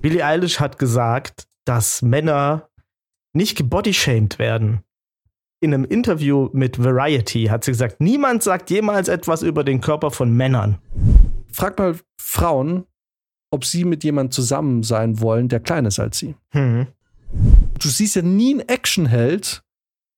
[0.00, 2.68] Billie Eilish hat gesagt, dass Männer
[3.34, 4.80] nicht gebodyshamed werden.
[5.62, 10.10] In einem Interview mit Variety hat sie gesagt, niemand sagt jemals etwas über den Körper
[10.10, 10.78] von Männern.
[11.52, 12.84] Frag mal Frauen,
[13.50, 16.34] ob sie mit jemandem zusammen sein wollen, der kleiner ist als sie.
[16.52, 16.86] Hm.
[17.78, 19.62] Du siehst ja nie einen Actionheld,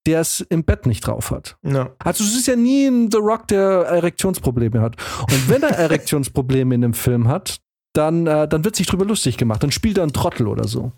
[0.06, 1.56] der es im Bett nicht drauf hat.
[1.64, 1.90] Ja.
[1.98, 4.96] Also du siehst ja nie einen The Rock, der Erektionsprobleme hat.
[5.22, 7.61] Und wenn er Erektionsprobleme in einem Film hat,
[7.92, 9.62] dann, äh, dann wird sich drüber lustig gemacht.
[9.62, 10.92] Dann spielt er einen Trottel oder so.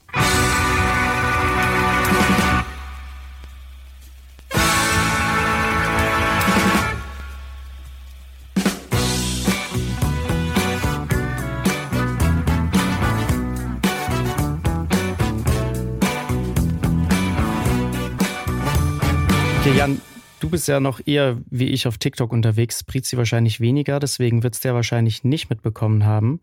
[19.61, 20.01] Okay, Jan,
[20.41, 24.55] du bist ja noch eher wie ich auf TikTok unterwegs, Prizi wahrscheinlich weniger, deswegen wird
[24.55, 26.41] es der wahrscheinlich nicht mitbekommen haben.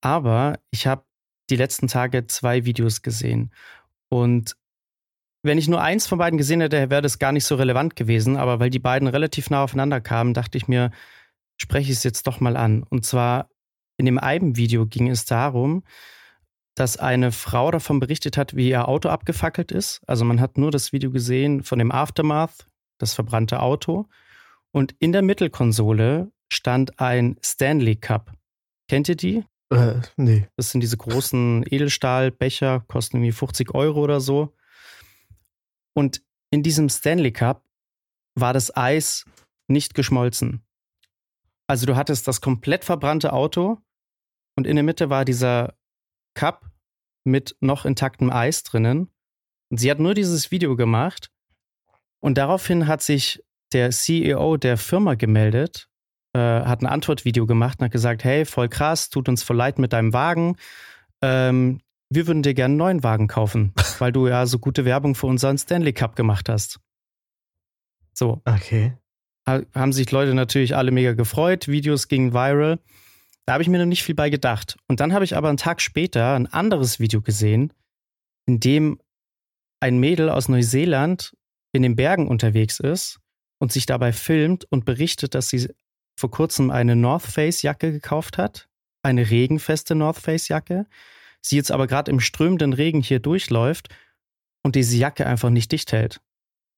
[0.00, 1.04] Aber ich habe
[1.50, 3.52] die letzten Tage zwei Videos gesehen.
[4.08, 4.56] Und
[5.42, 8.36] wenn ich nur eins von beiden gesehen hätte, wäre das gar nicht so relevant gewesen.
[8.36, 10.90] Aber weil die beiden relativ nah aufeinander kamen, dachte ich mir,
[11.60, 12.82] spreche ich es jetzt doch mal an.
[12.82, 13.48] Und zwar
[13.96, 15.82] in dem einen Video ging es darum,
[16.74, 20.00] dass eine Frau davon berichtet hat, wie ihr Auto abgefackelt ist.
[20.06, 24.06] Also man hat nur das Video gesehen von dem Aftermath, das verbrannte Auto.
[24.70, 28.32] Und in der Mittelkonsole stand ein Stanley Cup.
[28.88, 29.44] Kennt ihr die?
[29.70, 30.48] Äh, nee.
[30.56, 34.54] Das sind diese großen Edelstahlbecher, kosten irgendwie 50 Euro oder so.
[35.94, 37.64] Und in diesem Stanley Cup
[38.34, 39.24] war das Eis
[39.68, 40.64] nicht geschmolzen.
[41.66, 43.78] Also du hattest das komplett verbrannte Auto
[44.56, 45.76] und in der Mitte war dieser
[46.34, 46.70] Cup
[47.24, 49.10] mit noch intaktem Eis drinnen.
[49.70, 51.30] Und sie hat nur dieses Video gemacht.
[52.20, 55.87] Und daraufhin hat sich der CEO der Firma gemeldet,
[56.38, 59.78] äh, hat ein Antwortvideo gemacht und hat gesagt, hey, voll krass, tut uns voll leid
[59.78, 60.56] mit deinem Wagen.
[61.22, 65.14] Ähm, wir würden dir gerne einen neuen Wagen kaufen, weil du ja so gute Werbung
[65.14, 66.80] für unseren Stanley Cup gemacht hast.
[68.14, 68.40] So.
[68.44, 68.96] Okay.
[69.48, 72.78] Ha haben sich Leute natürlich alle mega gefreut, Videos gingen viral.
[73.46, 74.76] Da habe ich mir noch nicht viel bei gedacht.
[74.88, 77.72] Und dann habe ich aber einen Tag später ein anderes Video gesehen,
[78.46, 79.00] in dem
[79.80, 81.34] ein Mädel aus Neuseeland
[81.72, 83.20] in den Bergen unterwegs ist
[83.58, 85.68] und sich dabei filmt und berichtet, dass sie
[86.18, 88.68] vor kurzem eine North Face Jacke gekauft hat,
[89.02, 90.86] eine regenfeste North Face Jacke.
[91.40, 93.88] Sie jetzt aber gerade im strömenden Regen hier durchläuft
[94.64, 96.20] und diese Jacke einfach nicht dicht hält.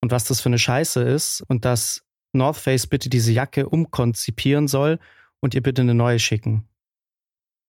[0.03, 4.69] Und was das für eine Scheiße ist und dass North Face bitte diese Jacke umkonzipieren
[4.69, 4.99] soll
[5.41, 6.69] und ihr bitte eine neue schicken.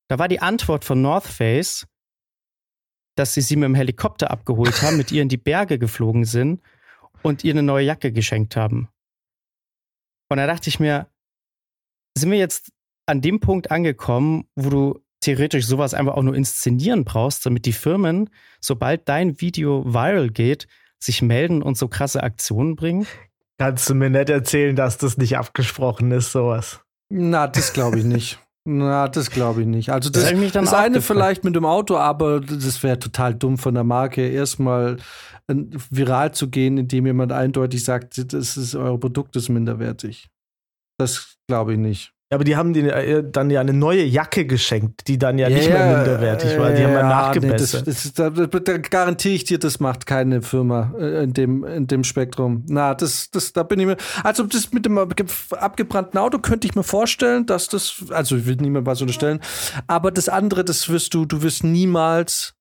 [0.10, 1.88] Da war die Antwort von North Face,
[3.16, 6.62] dass sie sie mit dem Helikopter abgeholt haben, mit ihr in die Berge geflogen sind
[7.22, 8.90] und ihr eine neue Jacke geschenkt haben.
[10.28, 11.08] Und da dachte ich mir,
[12.18, 12.72] sind wir jetzt
[13.06, 17.74] an dem Punkt angekommen, wo du theoretisch sowas einfach auch nur inszenieren brauchst, damit die
[17.74, 18.30] Firmen,
[18.60, 20.68] sobald dein Video viral geht,
[21.00, 23.08] sich melden und so krasse Aktionen bringen?
[23.58, 26.82] Kannst du mir nicht erzählen, dass das nicht abgesprochen ist, sowas?
[27.10, 28.40] Na, das glaube ich nicht.
[28.66, 29.90] Na, das glaube ich nicht.
[29.90, 31.04] Also das, Das das auch eine gefragt.
[31.04, 34.98] vielleicht mit dem Auto, aber das wäre total dumm von der Marke, erstmal
[35.48, 35.56] äh,
[35.90, 40.30] viral zu gehen, indem jemand eindeutig sagt, das ist euer Produkt ist minderwertig.
[41.02, 42.14] Das glaube ich nicht.
[42.34, 45.68] Aber die haben dir äh, dann ja eine neue Jacke geschenkt, die dann ja nicht
[45.68, 46.72] mehr minderwertig war.
[46.72, 47.86] Die haben ja nachgebessert.
[47.86, 51.66] Nee, das, das, da, da garantiere ich dir, das macht keine Firma äh, in dem,
[51.66, 52.64] in dem Spektrum.
[52.70, 53.98] Na, das, das, da bin ich mir.
[54.24, 58.02] Also, das mit dem abge- abgebrannten Auto könnte ich mir vorstellen, dass das.
[58.12, 59.42] Also, ich will niemand was unterstellen.
[59.88, 62.54] Aber das andere, das wirst du, du wirst niemals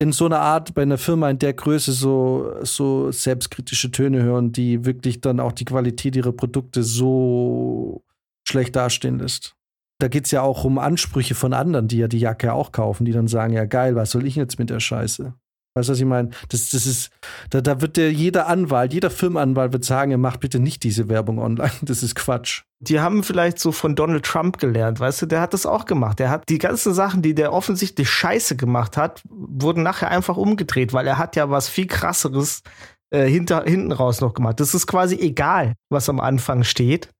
[0.00, 4.50] in so einer Art bei einer Firma in der Größe so, so selbstkritische Töne hören,
[4.50, 8.02] die wirklich dann auch die Qualität ihrer Produkte so
[8.48, 9.54] schlecht dastehen lässt.
[9.98, 13.04] Da geht es ja auch um Ansprüche von anderen, die ja die Jacke auch kaufen,
[13.04, 15.34] die dann sagen, ja geil, was soll ich jetzt mit der Scheiße?
[15.74, 16.30] Weißt du, was ich meine?
[16.48, 17.10] Das, das ist,
[17.50, 21.08] da, da wird der, jeder Anwalt, jeder Firmenanwalt wird sagen, er macht bitte nicht diese
[21.08, 21.70] Werbung online.
[21.82, 22.62] Das ist Quatsch.
[22.80, 26.18] Die haben vielleicht so von Donald Trump gelernt, weißt du, der hat das auch gemacht.
[26.18, 30.92] Der hat die ganzen Sachen, die der offensichtlich scheiße gemacht hat, wurden nachher einfach umgedreht,
[30.92, 32.62] weil er hat ja was viel krasseres
[33.10, 34.60] äh, hinter, hinten raus noch gemacht.
[34.60, 37.10] Das ist quasi egal, was am Anfang steht.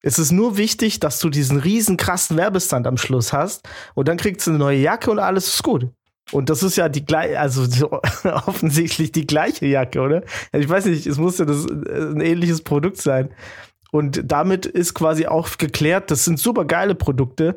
[0.00, 4.16] Es ist nur wichtig, dass du diesen riesen krassen Werbestand am Schluss hast und dann
[4.16, 5.88] kriegst du eine neue Jacke und alles ist gut.
[6.32, 7.90] Und das ist ja die gleiche, also so
[8.24, 10.22] offensichtlich die gleiche Jacke, oder?
[10.52, 13.30] Also Ich weiß nicht, es muss ja das, äh, ein ähnliches Produkt sein.
[13.90, 17.56] Und damit ist quasi auch geklärt, das sind super geile Produkte.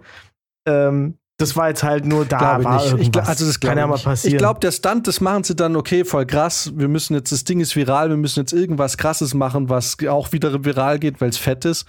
[0.65, 2.37] Ähm, das war jetzt halt nur da.
[2.37, 3.15] Glaube war ich nicht.
[3.15, 4.35] Ich, also das kann ja mal passieren.
[4.35, 6.71] Ich glaube, der Stunt, das machen sie dann, okay, voll krass.
[6.75, 10.31] Wir müssen jetzt, das Ding ist viral, wir müssen jetzt irgendwas krasses machen, was auch
[10.31, 11.85] wieder viral geht, weil es fett ist.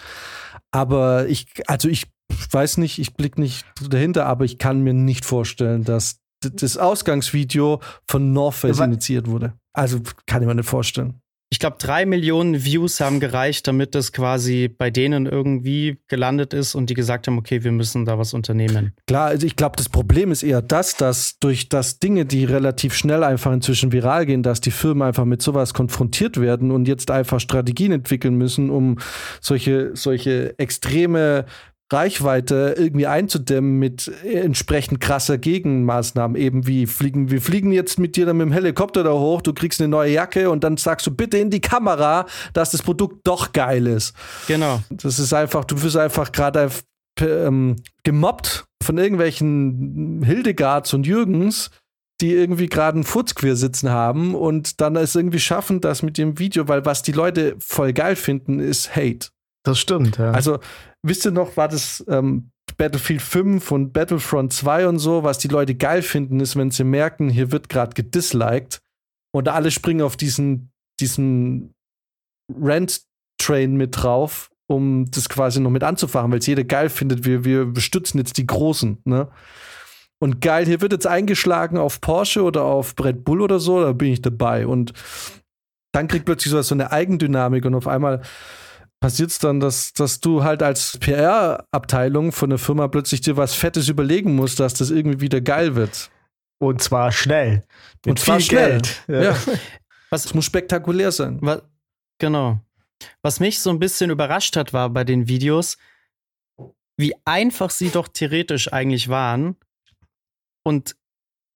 [0.71, 2.07] Aber ich, also ich
[2.51, 7.81] weiß nicht, ich blick nicht dahinter, aber ich kann mir nicht vorstellen, dass das Ausgangsvideo
[8.07, 9.55] von North Face initiiert wurde.
[9.73, 11.23] Also kann ich mir nicht vorstellen
[11.53, 16.75] ich glaube, drei Millionen Views haben gereicht, damit das quasi bei denen irgendwie gelandet ist
[16.75, 18.95] und die gesagt haben, okay, wir müssen da was unternehmen.
[19.07, 22.95] Klar, also ich glaube, das Problem ist eher das, dass durch das Dinge, die relativ
[22.95, 27.11] schnell einfach inzwischen viral gehen, dass die Firmen einfach mit sowas konfrontiert werden und jetzt
[27.11, 28.99] einfach Strategien entwickeln müssen, um
[29.43, 31.45] solche, solche extreme
[31.93, 38.27] Reichweite irgendwie einzudämmen mit entsprechend krasser Gegenmaßnahmen, eben wie fliegen, wir fliegen jetzt mit dir
[38.27, 41.11] dann mit dem Helikopter da hoch, du kriegst eine neue Jacke und dann sagst du
[41.11, 44.15] bitte in die Kamera, dass das Produkt doch geil ist.
[44.47, 44.81] Genau.
[44.91, 46.71] Das ist einfach, du wirst einfach gerade
[47.21, 51.71] ähm, gemobbt von irgendwelchen Hildegards und Jürgens,
[52.21, 56.39] die irgendwie gerade einen Furzqueer sitzen haben und dann es irgendwie schaffen, das mit dem
[56.39, 59.29] Video, weil was die Leute voll geil finden, ist Hate.
[59.65, 60.31] Das stimmt, ja.
[60.31, 60.59] Also
[61.03, 65.49] wisst ihr noch, war das ähm, Battlefield 5 und Battlefront 2 und so, was die
[65.49, 68.81] Leute geil finden, ist, wenn sie merken, hier wird gerade gedisliked
[69.35, 71.75] und alle springen auf diesen, diesen
[72.53, 77.45] Rent-Train mit drauf, um das quasi noch mit anzufachen, weil es jeder geil findet, wir,
[77.45, 79.29] wir stützen jetzt die Großen, ne?
[80.19, 83.91] Und geil, hier wird jetzt eingeschlagen auf Porsche oder auf Red Bull oder so, da
[83.91, 84.69] bin ich dabei.
[84.69, 84.93] Und
[85.93, 88.23] dann kriegt plötzlich so eine Eigendynamik und auf einmal
[89.03, 93.53] passiert es dann, dass, dass du halt als PR-Abteilung von der Firma plötzlich dir was
[93.53, 96.11] Fettes überlegen musst, dass das irgendwie wieder geil wird.
[96.59, 97.67] Und zwar schnell.
[98.07, 98.81] Mit Und zwar schnell.
[98.81, 99.03] Geld.
[99.09, 99.23] Ja.
[99.23, 99.37] ja.
[100.11, 101.39] Was, das muss spektakulär sein.
[101.41, 101.63] Was,
[102.19, 102.61] genau.
[103.23, 105.79] Was mich so ein bisschen überrascht hat, war bei den Videos,
[106.97, 109.57] wie einfach sie doch theoretisch eigentlich waren
[110.65, 110.95] und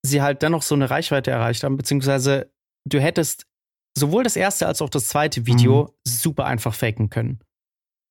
[0.03, 2.51] sie halt dennoch so eine Reichweite erreicht haben, beziehungsweise
[2.87, 3.46] du hättest
[3.97, 5.89] sowohl das erste als auch das zweite Video mhm.
[6.05, 7.41] super einfach faken können.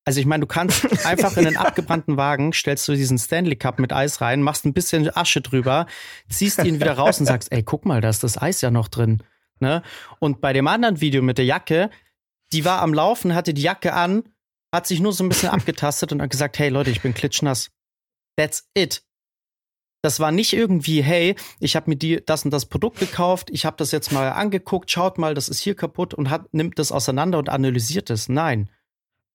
[0.04, 3.78] Also ich meine, du kannst einfach in einen abgebrannten Wagen, stellst du diesen Stanley Cup
[3.78, 5.86] mit Eis rein, machst ein bisschen Asche drüber,
[6.28, 8.88] ziehst ihn wieder raus und sagst, ey, guck mal, da ist das Eis ja noch
[8.88, 9.22] drin.
[9.60, 9.82] Ne?
[10.18, 11.90] Und bei dem anderen Video mit der Jacke,
[12.52, 14.24] die war am Laufen, hatte die Jacke an,
[14.72, 17.70] hat sich nur so ein bisschen abgetastet und hat gesagt, hey Leute, ich bin klitschnass.
[18.36, 19.02] That's it.
[20.06, 23.66] Das war nicht irgendwie, hey, ich habe mir die, das und das Produkt gekauft, ich
[23.66, 26.92] habe das jetzt mal angeguckt, schaut mal, das ist hier kaputt und hat, nimmt das
[26.92, 28.28] auseinander und analysiert es.
[28.28, 28.70] Nein.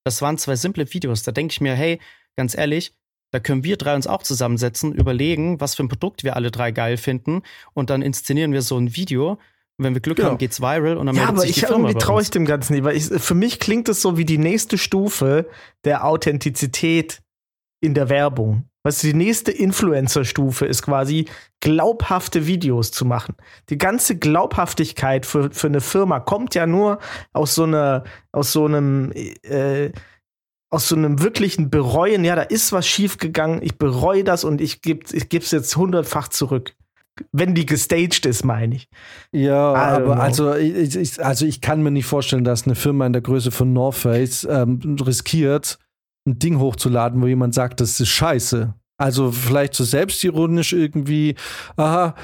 [0.05, 1.23] Das waren zwei simple Videos.
[1.23, 1.99] Da denke ich mir, hey,
[2.37, 2.93] ganz ehrlich,
[3.31, 6.71] da können wir drei uns auch zusammensetzen, überlegen, was für ein Produkt wir alle drei
[6.71, 7.41] geil finden
[7.73, 9.31] und dann inszenieren wir so ein Video.
[9.77, 10.29] Und wenn wir Glück genau.
[10.29, 12.95] haben, geht's viral und dann Ja, aber ich irgendwie traue ich dem Ganzen nicht, weil
[12.95, 15.49] ich, für mich klingt es so wie die nächste Stufe
[15.83, 17.21] der Authentizität
[17.81, 18.69] in der Werbung.
[18.83, 21.25] Du, die nächste Influencer-Stufe ist quasi,
[21.59, 23.35] glaubhafte Videos zu machen.
[23.69, 26.99] Die ganze Glaubhaftigkeit für, für eine Firma kommt ja nur
[27.33, 29.11] aus so einer, aus so einem,
[29.43, 29.91] äh,
[30.71, 34.81] aus so einem wirklichen Bereuen, ja, da ist was schiefgegangen, ich bereue das und ich
[34.81, 36.73] gebe ich geb's jetzt hundertfach zurück.
[37.33, 38.87] Wenn die gestaged ist, meine ich.
[39.33, 43.21] Ja, aber also ich, also ich kann mir nicht vorstellen, dass eine Firma in der
[43.21, 45.77] Größe von North Face ähm, riskiert,
[46.27, 48.73] ein Ding hochzuladen, wo jemand sagt, das ist scheiße.
[48.97, 51.35] Also vielleicht so selbstironisch irgendwie,
[51.75, 52.15] aha,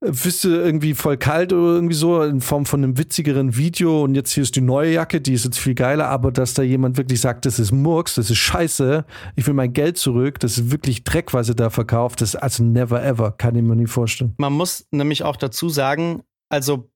[0.00, 4.14] bist du irgendwie voll kalt oder irgendwie so in Form von einem witzigeren Video und
[4.14, 6.96] jetzt hier ist die neue Jacke, die ist jetzt viel geiler, aber dass da jemand
[6.96, 9.04] wirklich sagt, das ist Murks, das ist scheiße,
[9.34, 12.36] ich will mein Geld zurück, das ist wirklich Dreck, was er da verkauft, das ist
[12.36, 14.34] also never ever, kann ich mir nicht vorstellen.
[14.38, 16.88] Man muss nämlich auch dazu sagen, also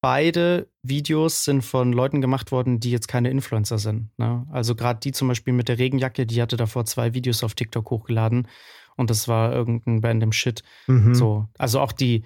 [0.00, 4.10] beide Videos sind von Leuten gemacht worden, die jetzt keine Influencer sind.
[4.18, 4.46] Ne?
[4.50, 7.90] Also gerade die zum Beispiel mit der Regenjacke, die hatte davor zwei Videos auf TikTok
[7.90, 8.48] hochgeladen
[8.96, 10.62] und das war irgendein random Shit.
[10.86, 11.14] Mhm.
[11.14, 12.24] So, also auch die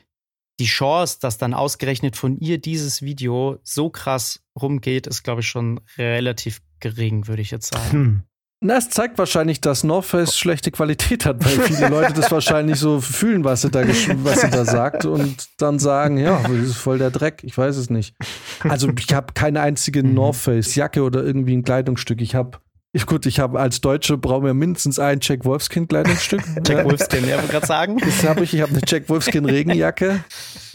[0.60, 5.48] die Chance, dass dann ausgerechnet von ihr dieses Video so krass rumgeht, ist glaube ich
[5.48, 7.90] schon relativ gering, würde ich jetzt sagen.
[7.90, 8.22] Hm.
[8.60, 12.78] Na, es zeigt wahrscheinlich, dass North Face schlechte Qualität hat, weil viele Leute das wahrscheinlich
[12.78, 16.76] so fühlen, was sie da, was sie da sagt und dann sagen, ja, das ist
[16.76, 17.42] voll der Dreck.
[17.44, 18.14] Ich weiß es nicht.
[18.62, 20.14] Also ich habe keine einzige mhm.
[20.14, 22.22] North Face Jacke oder irgendwie ein Kleidungsstück.
[22.22, 22.58] Ich habe
[22.96, 26.42] ich, gut, ich habe als Deutsche brauchen wir mindestens ein Jack Wolfskin Kleidungsstück.
[26.66, 27.98] Jack Wolfskin, ja, wollte gerade sagen.
[27.98, 28.54] Das habe ich.
[28.54, 30.24] Ich habe eine Jack Wolfskin Regenjacke.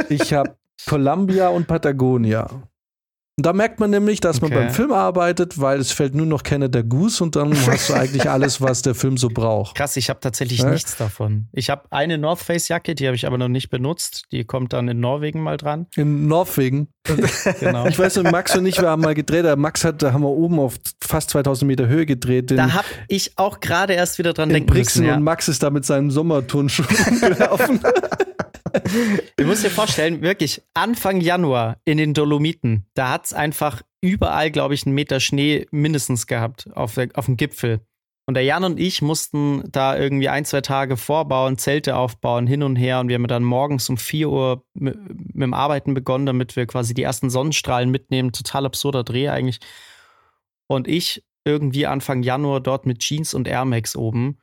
[0.09, 2.49] Ich habe Columbia und Patagonia.
[3.41, 4.53] Da merkt man nämlich, dass okay.
[4.53, 7.93] man beim Film arbeitet, weil es fällt nur noch Canada Goose und dann hast du
[7.93, 9.75] eigentlich alles, was der Film so braucht.
[9.75, 10.69] Krass, ich habe tatsächlich ja?
[10.69, 11.47] nichts davon.
[11.51, 14.25] Ich habe eine North Face Jacke, die habe ich aber noch nicht benutzt.
[14.31, 15.87] Die kommt dann in Norwegen mal dran.
[15.95, 16.89] In Norwegen?
[17.59, 17.87] genau.
[17.87, 19.45] Ich weiß nicht, Max und ich, wir haben mal gedreht.
[19.57, 22.51] Max hat, da haben wir oben auf fast 2000 Meter Höhe gedreht.
[22.51, 25.09] Da habe ich auch gerade erst wieder dran denken Brixen müssen.
[25.09, 25.15] Ja.
[25.15, 26.83] Und Max ist da mit seinem Sommerturnschuh
[27.19, 27.79] gelaufen.
[29.37, 34.51] Du musst dir vorstellen, wirklich Anfang Januar in den Dolomiten, da hat es einfach überall,
[34.51, 37.81] glaube ich, einen Meter Schnee mindestens gehabt auf, der, auf dem Gipfel.
[38.25, 42.61] Und der Jan und ich mussten da irgendwie ein, zwei Tage vorbauen, Zelte aufbauen, hin
[42.61, 42.99] und her.
[42.99, 46.67] Und wir haben dann morgens um 4 Uhr mit, mit dem Arbeiten begonnen, damit wir
[46.67, 48.31] quasi die ersten Sonnenstrahlen mitnehmen.
[48.31, 49.59] Total absurder Dreh eigentlich.
[50.67, 54.37] Und ich irgendwie Anfang Januar dort mit Jeans und Air Max oben.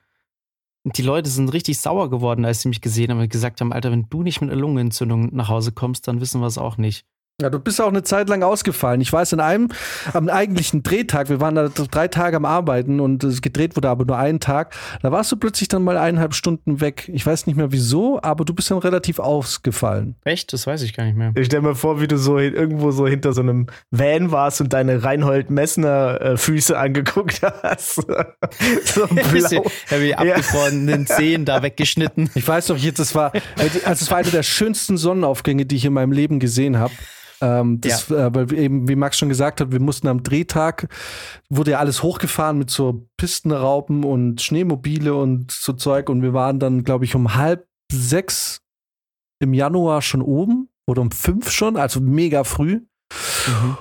[0.83, 3.73] Und die Leute sind richtig sauer geworden, als sie mich gesehen haben und gesagt haben,
[3.73, 6.77] Alter, wenn du nicht mit einer Lungenentzündung nach Hause kommst, dann wissen wir es auch
[6.77, 7.07] nicht.
[7.43, 9.03] Ja, du bist auch eine Zeit lang ausgefallen.
[9.03, 9.69] Ich weiß, in einem,
[10.15, 14.07] am eigentlichen Drehtag, wir waren da drei Tage am Arbeiten und es gedreht wurde aber
[14.07, 17.11] nur einen Tag, da warst du plötzlich dann mal eineinhalb Stunden weg.
[17.13, 20.17] Ich weiß nicht mehr wieso, aber du bist dann relativ ausgefallen.
[20.25, 20.55] Echt?
[20.55, 21.33] Das weiß ich gar nicht mehr.
[21.37, 24.73] Ich stell mir vor, wie du so irgendwo so hinter so einem Van warst und
[24.73, 27.97] deine Reinhold Messner äh, Füße angeguckt hast.
[28.85, 29.71] so blau.
[29.91, 31.17] Ja, wie abgefrorenen ja.
[31.17, 32.31] Zehen da weggeschnitten.
[32.35, 33.33] Ich weiß noch, jetzt, das war,
[33.85, 36.95] also es war eine der schönsten Sonnenaufgänge, die ich in meinem Leben gesehen habe.
[37.41, 38.29] Ähm, das, ja.
[38.29, 40.89] äh, weil eben, wie Max schon gesagt hat, wir mussten am Drehtag,
[41.51, 46.09] wurde ja alles hochgefahren mit so Pistenraupen und Schneemobile und so Zeug.
[46.09, 48.63] Und wir waren dann, glaube ich, um halb sechs
[49.39, 52.81] im Januar schon oben oder um fünf schon, also mega früh.
[53.47, 53.77] Mhm.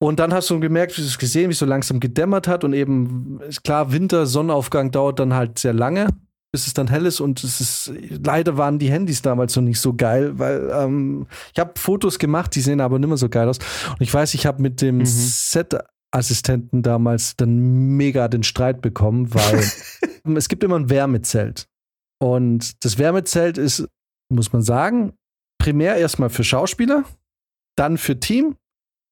[0.00, 2.62] Und dann hast du gemerkt, wie du es gesehen, wie es so langsam gedämmert hat
[2.62, 6.08] und eben, ist klar, Winter, Sonnenaufgang dauert dann halt sehr lange
[6.52, 7.92] bis es dann hell ist und es ist
[8.24, 12.54] leider waren die Handys damals noch nicht so geil, weil ähm, ich habe Fotos gemacht,
[12.54, 14.98] die sehen aber nicht mehr so geil aus und ich weiß, ich habe mit dem
[14.98, 15.06] mhm.
[15.06, 15.76] Set
[16.10, 19.62] Assistenten damals dann mega den Streit bekommen, weil
[20.36, 21.68] es gibt immer ein Wärmezelt
[22.18, 23.86] und das Wärmezelt ist,
[24.32, 25.12] muss man sagen,
[25.60, 27.04] primär erstmal für Schauspieler,
[27.76, 28.56] dann für Team,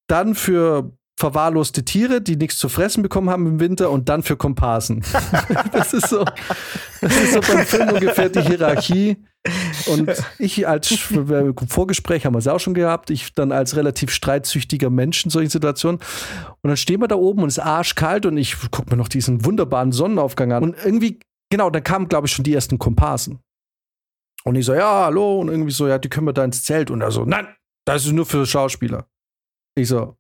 [0.09, 4.37] dann für verwahrloste Tiere, die nichts zu fressen bekommen haben im Winter und dann für
[4.37, 5.03] Komparsen.
[5.73, 6.25] das ist so,
[7.01, 9.17] das ist so beim Film ungefähr die Hierarchie.
[9.87, 10.89] Und ich als
[11.69, 15.51] Vorgespräch haben wir es auch schon gehabt, ich dann als relativ streitsüchtiger Mensch in solchen
[15.51, 16.01] Situationen.
[16.63, 19.09] Und dann stehen wir da oben und es ist arschkalt und ich gucke mir noch
[19.09, 20.63] diesen wunderbaren Sonnenaufgang an.
[20.65, 23.39] Und irgendwie, genau, dann kamen, glaube ich, schon die ersten Komparsen.
[24.45, 25.41] Und ich so, ja, hallo.
[25.41, 26.91] Und irgendwie so, ja, die können wir da ins Zelt.
[26.91, 27.49] Und er so, nein,
[27.87, 29.07] das ist nur für Schauspieler.
[29.77, 30.17] Ich so,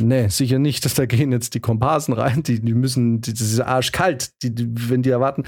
[0.00, 0.84] Nee, sicher nicht.
[0.84, 4.54] Dass da gehen jetzt die Komparsen rein, die, die müssen, die, das ist arschkalt, die,
[4.54, 5.44] die, wenn die erwarten.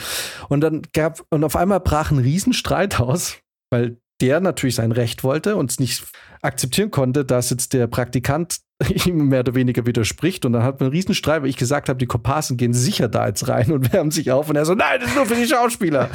[0.48, 3.38] Und dann gab, und auf einmal brach ein Riesenstreit aus,
[3.70, 6.04] weil der natürlich sein Recht wollte und es nicht
[6.42, 8.58] akzeptieren konnte, dass jetzt der Praktikant
[9.06, 10.44] ihm mehr oder weniger widerspricht.
[10.44, 13.26] Und dann hat man einen Riesenstreit, weil ich gesagt habe, die Komparsen gehen sicher da
[13.26, 14.48] jetzt rein und wärmen sich auf.
[14.48, 16.08] Und er so, nein, das ist nur für die Schauspieler.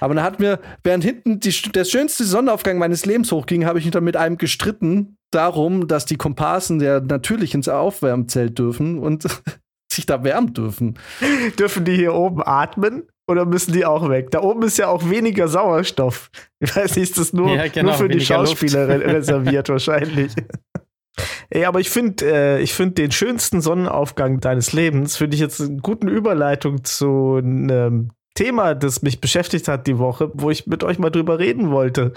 [0.00, 3.84] Aber dann hat mir, während hinten die, der schönste Sonnenaufgang meines Lebens hochging, habe ich
[3.84, 9.26] mich dann mit einem gestritten darum, dass die Komparsen ja natürlich ins Aufwärmzelt dürfen und
[9.92, 10.98] sich da wärmen dürfen.
[11.58, 13.04] Dürfen die hier oben atmen?
[13.28, 14.30] Oder müssen die auch weg?
[14.30, 16.30] Da oben ist ja auch weniger Sauerstoff.
[16.60, 20.32] Ich weiß nicht, ist das nur, ja, genau, nur für die Schauspieler reserviert wahrscheinlich.
[21.50, 25.60] Ey, aber ich finde, äh, ich finde den schönsten Sonnenaufgang deines Lebens, finde ich jetzt
[25.60, 30.82] eine gute Überleitung zu einem Thema, das mich beschäftigt hat die Woche, wo ich mit
[30.82, 32.14] euch mal drüber reden wollte.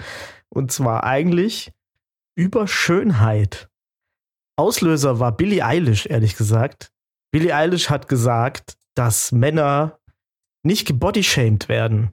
[0.48, 1.72] Und zwar eigentlich
[2.36, 3.68] über Schönheit.
[4.56, 6.92] Auslöser war Billie Eilish, ehrlich gesagt.
[7.32, 9.98] Billie Eilish hat gesagt, dass Männer
[10.62, 12.12] nicht gebodyshamed werden.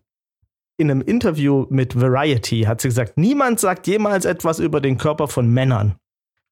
[0.79, 5.27] In einem Interview mit Variety hat sie gesagt, niemand sagt jemals etwas über den Körper
[5.27, 5.95] von Männern.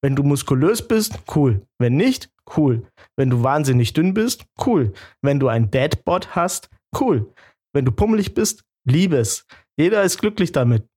[0.03, 1.65] Wenn du muskulös bist, cool.
[1.79, 2.87] Wenn nicht, cool.
[3.17, 4.93] Wenn du wahnsinnig dünn bist, cool.
[5.21, 7.33] Wenn du ein Deadbot hast, cool.
[7.73, 9.45] Wenn du pummelig bist, liebe es.
[9.77, 10.87] Jeder ist glücklich damit.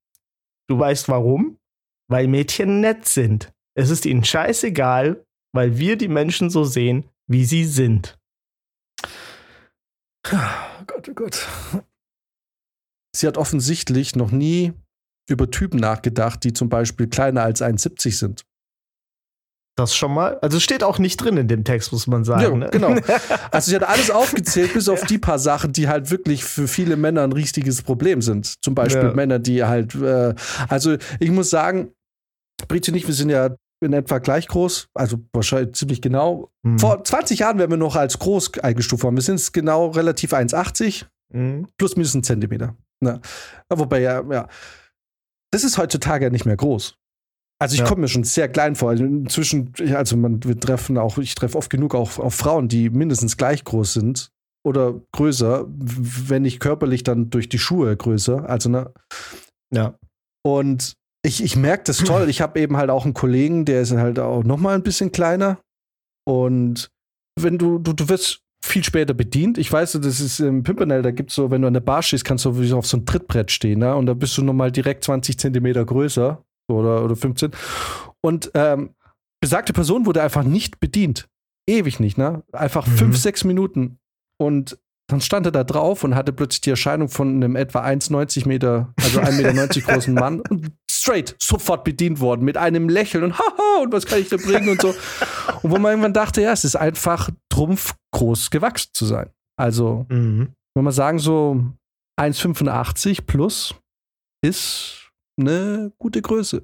[0.67, 1.57] Du weißt warum?
[2.07, 3.51] Weil Mädchen nett sind.
[3.77, 8.17] Es ist ihnen scheißegal, weil wir die Menschen so sehen, wie sie sind.
[10.31, 11.47] Oh Gott, oh Gott.
[13.15, 14.73] Sie hat offensichtlich noch nie
[15.29, 18.45] über Typen nachgedacht, die zum Beispiel kleiner als 1,70 sind.
[19.75, 20.39] Das schon mal.
[20.41, 22.43] Also steht auch nicht drin in dem Text, muss man sagen.
[22.43, 22.69] Ja, ne?
[22.71, 22.95] genau.
[23.51, 26.95] Also sie hat alles aufgezählt, bis auf die paar Sachen, die halt wirklich für viele
[26.95, 28.55] Männer ein riesiges Problem sind.
[28.63, 29.13] Zum Beispiel ja.
[29.13, 30.33] Männer, die halt, äh,
[30.69, 31.91] also ich muss sagen,
[32.67, 36.49] Britzi und ich, wir sind ja in etwa gleich groß, also wahrscheinlich ziemlich genau.
[36.63, 36.79] Mhm.
[36.79, 39.15] Vor 20 Jahren wären wir noch als groß eingestuft worden.
[39.15, 41.67] Wir sind genau relativ 1,80 mhm.
[41.77, 42.75] plus minus einen Zentimeter.
[43.01, 43.19] Ja.
[43.69, 44.47] Wobei ja, ja.
[45.51, 46.97] Das ist heutzutage ja nicht mehr groß.
[47.61, 47.85] Also ich ja.
[47.87, 48.89] komme mir schon sehr klein vor.
[48.89, 52.89] Also inzwischen, also man, wir treffen auch, ich treffe oft genug auch auf Frauen, die
[52.89, 54.29] mindestens gleich groß sind
[54.65, 58.49] oder größer, wenn nicht körperlich, dann durch die Schuhe größer.
[58.49, 58.91] Also ne.
[59.73, 59.97] Ja.
[60.45, 60.93] Und
[61.25, 62.29] ich, ich merke das toll.
[62.29, 65.11] Ich habe eben halt auch einen Kollegen, der ist halt auch noch mal ein bisschen
[65.11, 65.59] kleiner.
[66.27, 66.89] Und
[67.39, 69.57] wenn du, du, du wirst viel später bedient.
[69.57, 72.01] Ich weiß, das ist im Pimpernel, da gibt es so, wenn du an der Bar
[72.01, 73.95] stehst, kannst du auf so ein Trittbrett stehen, ne?
[73.95, 77.51] Und da bist du nochmal direkt 20 Zentimeter größer oder, oder 15.
[78.21, 78.95] Und ähm,
[79.41, 81.27] besagte Person wurde einfach nicht bedient.
[81.67, 82.43] Ewig nicht, ne?
[82.51, 82.97] Einfach mhm.
[82.97, 83.97] fünf, sechs Minuten.
[84.39, 88.47] Und dann stand er da drauf und hatte plötzlich die Erscheinung von einem etwa 1,90
[88.47, 93.37] Meter, also 1,90 Meter großen Mann und straight sofort bedient worden mit einem Lächeln und
[93.37, 94.89] haha und was kann ich da bringen und so.
[95.61, 99.29] Und wo man irgendwann dachte, ja, es ist einfach Trumpf groß gewachsen zu sein.
[99.57, 100.53] Also, mhm.
[100.73, 101.63] wenn man sagen, so
[102.19, 103.75] 1,85 plus
[104.43, 105.04] ist
[105.37, 106.63] eine gute Größe.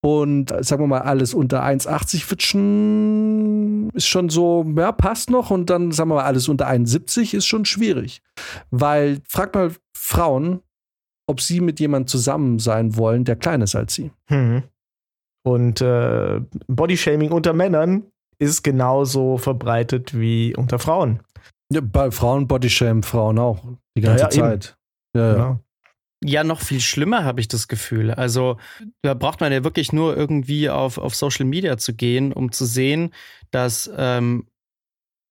[0.00, 5.30] Und äh, sagen wir mal, alles unter 1,80 wird schon, ist schon so, ja, passt
[5.30, 5.50] noch.
[5.50, 8.22] Und dann, sagen wir mal, alles unter 1,70 ist schon schwierig.
[8.70, 10.60] Weil, frag mal Frauen,
[11.26, 14.12] ob sie mit jemandem zusammen sein wollen, der kleiner ist als sie.
[14.28, 14.62] Hm.
[15.44, 18.04] Und äh, Bodyshaming unter Männern
[18.38, 21.20] ist genauso verbreitet wie unter Frauen.
[21.72, 23.62] Ja, bei Frauen Bodyshamen Frauen auch
[23.96, 24.78] die ganze ja, ja, Zeit.
[25.14, 25.32] Ja, ja.
[25.32, 25.60] Genau.
[26.24, 28.10] Ja, noch viel schlimmer habe ich das Gefühl.
[28.10, 28.56] Also
[29.02, 32.64] da braucht man ja wirklich nur irgendwie auf, auf Social Media zu gehen, um zu
[32.66, 33.14] sehen,
[33.52, 34.48] dass ähm,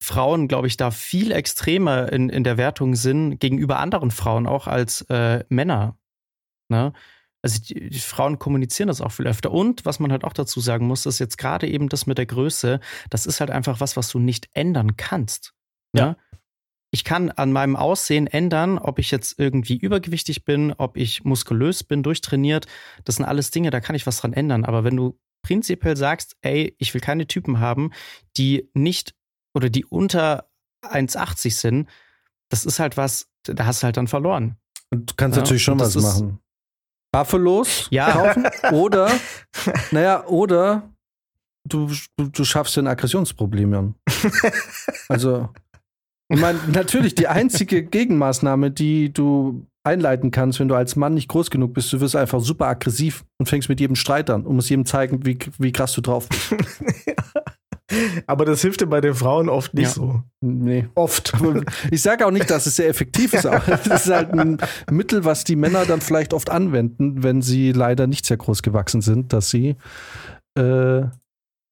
[0.02, 4.68] Frauen, glaube ich, da viel extremer in, in der Wertung sind gegenüber anderen Frauen auch
[4.68, 5.98] als äh, Männer.
[6.70, 6.94] Ne?
[7.42, 9.52] Also die, die, Frauen kommunizieren das auch viel öfter.
[9.52, 12.26] Und was man halt auch dazu sagen muss, ist jetzt gerade eben das mit der
[12.26, 12.80] Größe,
[13.10, 15.54] das ist halt einfach was, was du nicht ändern kannst.
[15.94, 16.18] Ne?
[16.90, 21.84] Ich kann an meinem Aussehen ändern, ob ich jetzt irgendwie übergewichtig bin, ob ich muskulös
[21.84, 22.66] bin, durchtrainiert.
[23.04, 24.64] Das sind alles Dinge, da kann ich was dran ändern.
[24.64, 27.92] Aber wenn du prinzipiell sagst, ey, ich will keine Typen haben,
[28.38, 29.16] die nicht
[29.54, 30.50] oder die unter
[30.84, 31.90] 1,80 sind,
[32.50, 34.58] das ist halt was, da hast du halt dann verloren.
[34.90, 36.40] Und du kannst ja, natürlich schon was machen.
[37.12, 38.12] Buffalos ja.
[38.12, 39.12] kaufen oder,
[39.92, 40.90] naja, oder
[41.66, 43.96] du, du, du schaffst dir ein Aggressionsproblem, Jan.
[45.10, 45.50] Also,
[46.30, 51.30] ich meine, natürlich die einzige Gegenmaßnahme, die du einleiten kannst, wenn du als Mann nicht
[51.30, 54.56] groß genug bist, du wirst einfach super aggressiv und fängst mit jedem Streit an und
[54.56, 56.84] musst jedem zeigen, wie, wie krass du drauf bist.
[58.28, 59.94] Aber das hilft dir bei den Frauen oft nicht ja.
[59.94, 60.24] so.
[60.42, 60.88] Nee.
[60.96, 61.34] Oft.
[61.92, 64.58] Ich sage auch nicht, dass es sehr effektiv ist, aber das ist halt ein
[64.92, 69.02] Mittel, was die Männer dann vielleicht oft anwenden, wenn sie leider nicht sehr groß gewachsen
[69.02, 69.78] sind, dass sie
[70.58, 71.04] äh,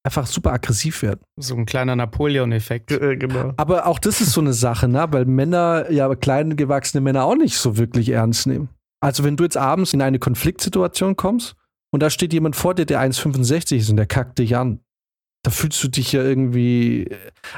[0.05, 1.22] einfach super aggressiv werden.
[1.37, 2.91] So ein kleiner Napoleon-Effekt.
[2.91, 3.53] Äh, genau.
[3.57, 5.05] Aber auch das ist so eine Sache, ne?
[5.09, 8.70] weil Männer, ja, kleine gewachsene Männer auch nicht so wirklich ernst nehmen.
[9.01, 11.55] Also wenn du jetzt abends in eine Konfliktsituation kommst
[11.91, 14.79] und da steht jemand vor dir, der 1,65 ist und der kackt dich an,
[15.46, 17.08] da fühlst du dich ja irgendwie,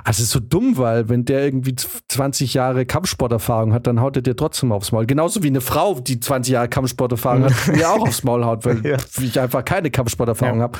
[0.04, 4.18] also es ist so dumm, weil wenn der irgendwie 20 Jahre Kampfsporterfahrung hat, dann haut
[4.18, 5.06] er dir trotzdem aufs Maul.
[5.06, 8.86] Genauso wie eine Frau, die 20 Jahre Kampfsporterfahrung hat, mir auch aufs Maul haut, weil
[8.86, 8.98] ja.
[9.22, 10.64] ich einfach keine Kampfsporterfahrung ja.
[10.64, 10.78] habe.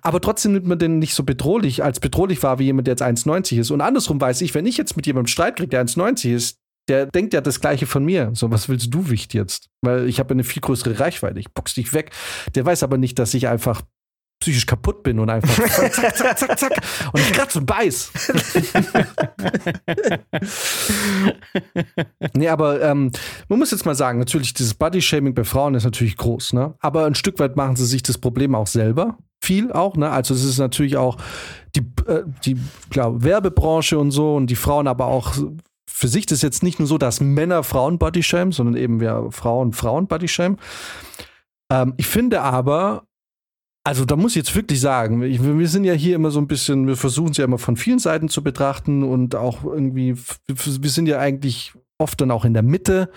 [0.00, 3.02] Aber trotzdem nimmt man den nicht so bedrohlich, als bedrohlich war wie jemand, der jetzt
[3.02, 3.70] 1,90 ist.
[3.70, 6.56] Und andersrum weiß ich, wenn ich jetzt mit jemandem Streit kriege, der 1,90 ist,
[6.88, 8.30] der denkt ja das Gleiche von mir.
[8.32, 9.68] So, was willst du wichtig jetzt?
[9.82, 11.38] Weil ich habe eine viel größere Reichweite.
[11.38, 12.12] Ich box dich weg.
[12.54, 13.82] Der weiß aber nicht, dass ich einfach
[14.40, 15.48] psychisch kaputt bin und einfach
[15.90, 16.72] zack, zack, zack, zack,
[17.12, 18.12] und ich kratze und beiß.
[22.34, 23.10] nee, aber ähm,
[23.48, 26.74] man muss jetzt mal sagen, natürlich, dieses Body-Shaming bei Frauen ist natürlich groß, ne?
[26.80, 29.18] Aber ein Stück weit machen sie sich das Problem auch selber.
[29.40, 30.10] Viel auch, ne?
[30.10, 31.16] Also es ist natürlich auch
[31.74, 32.56] die, äh, die
[32.90, 35.34] klar, Werbebranche und so und die Frauen aber auch
[35.88, 39.00] für sich das ist jetzt nicht nur so, dass Männer Frauen Body shamen, sondern eben
[39.00, 40.58] wir Frauen Frauen Body shamen.
[41.72, 43.07] Ähm, ich finde aber,
[43.84, 46.86] also da muss ich jetzt wirklich sagen, wir sind ja hier immer so ein bisschen,
[46.86, 50.14] wir versuchen es ja immer von vielen Seiten zu betrachten und auch irgendwie,
[50.46, 53.10] wir sind ja eigentlich oft dann auch in der Mitte.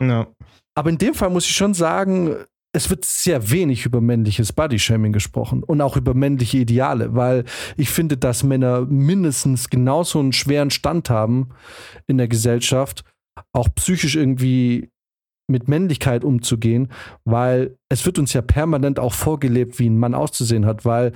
[0.00, 0.26] Ja.
[0.74, 2.36] Aber in dem Fall muss ich schon sagen,
[2.74, 7.44] es wird sehr wenig über männliches Bodyshaming gesprochen und auch über männliche Ideale, weil
[7.76, 11.50] ich finde, dass Männer mindestens genauso einen schweren Stand haben
[12.08, 13.04] in der Gesellschaft,
[13.52, 14.90] auch psychisch irgendwie
[15.46, 16.88] mit Männlichkeit umzugehen,
[17.24, 21.12] weil es wird uns ja permanent auch vorgelebt, wie ein Mann auszusehen hat, weil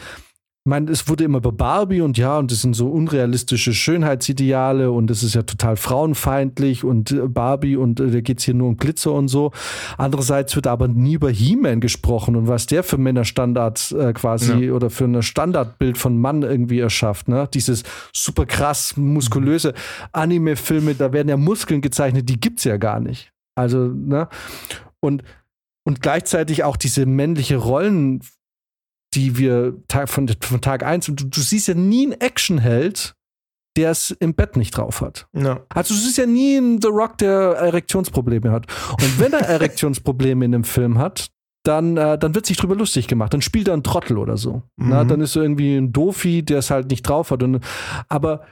[0.64, 4.90] ich meine, es wurde immer über Barbie und ja, und das sind so unrealistische Schönheitsideale
[4.90, 8.52] und es ist ja total frauenfeindlich und äh, Barbie und äh, da geht es hier
[8.52, 9.52] nur um Glitzer und so.
[9.96, 14.72] Andererseits wird aber nie über He-Man gesprochen und was der für Männerstandards äh, quasi ja.
[14.74, 17.28] oder für ein Standardbild von Mann irgendwie erschafft.
[17.28, 17.48] Ne?
[17.54, 19.72] Dieses super krass muskulöse
[20.12, 23.32] Anime-Filme, da werden ja Muskeln gezeichnet, die gibt es ja gar nicht.
[23.58, 24.28] Also, ne?
[25.00, 25.24] Und,
[25.84, 28.20] und gleichzeitig auch diese männliche Rollen,
[29.14, 29.74] die wir
[30.06, 33.16] von, von Tag 1, du, du siehst ja nie einen Actionheld,
[33.76, 35.26] der es im Bett nicht drauf hat.
[35.32, 35.60] Ja.
[35.70, 38.66] Also du siehst ja nie einen The Rock, der Erektionsprobleme hat.
[38.92, 41.30] Und wenn er Erektionsprobleme in einem Film hat,
[41.64, 43.34] dann, äh, dann wird sich drüber lustig gemacht.
[43.34, 44.62] Dann spielt er einen Trottel oder so.
[44.76, 44.90] Mhm.
[44.90, 47.42] Na, dann ist er irgendwie ein Dofi, der es halt nicht drauf hat.
[47.42, 47.60] Und,
[48.08, 48.42] aber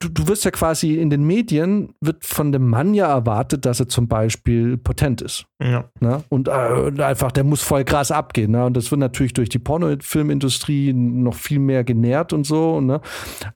[0.00, 3.80] du, du wirst ja quasi in den Medien, wird von dem Mann ja erwartet, dass
[3.80, 5.46] er zum Beispiel potent ist.
[5.62, 5.90] Ja.
[6.00, 6.22] Ne?
[6.28, 8.52] Und äh, einfach, der muss voll krass abgehen.
[8.52, 8.64] Ne?
[8.64, 12.80] Und das wird natürlich durch die Pornofilmindustrie noch viel mehr genährt und so.
[12.80, 13.00] Ne?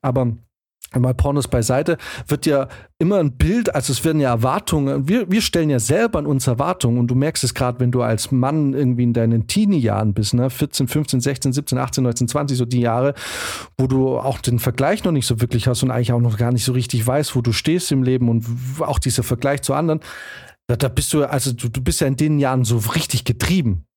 [0.03, 0.33] Aber
[0.97, 5.43] mal Pornos beiseite, wird ja immer ein Bild, also es werden ja Erwartungen, wir, wir
[5.43, 8.75] stellen ja selber an uns Erwartungen und du merkst es gerade, wenn du als Mann
[8.75, 12.81] irgendwie in deinen Teenie-Jahren bist, ne, 14, 15, 16, 17, 18, 19, 20, so die
[12.81, 13.15] Jahre,
[13.77, 16.53] wo du auch den Vergleich noch nicht so wirklich hast und eigentlich auch noch gar
[16.53, 18.47] nicht so richtig weißt, wo du stehst im Leben und
[18.81, 20.01] auch dieser Vergleich zu anderen,
[20.67, 23.88] da, bist du, also du, du bist ja in den Jahren so richtig getrieben.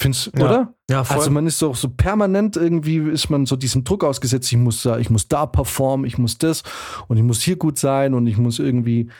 [0.00, 0.44] Findest Ja.
[0.44, 0.74] oder?
[0.90, 1.18] Ja, voll.
[1.18, 4.82] Also man ist doch so permanent irgendwie ist man so diesem Druck ausgesetzt, ich muss
[4.82, 6.62] da, ich muss da performen, ich muss das
[7.08, 9.10] und ich muss hier gut sein und ich muss irgendwie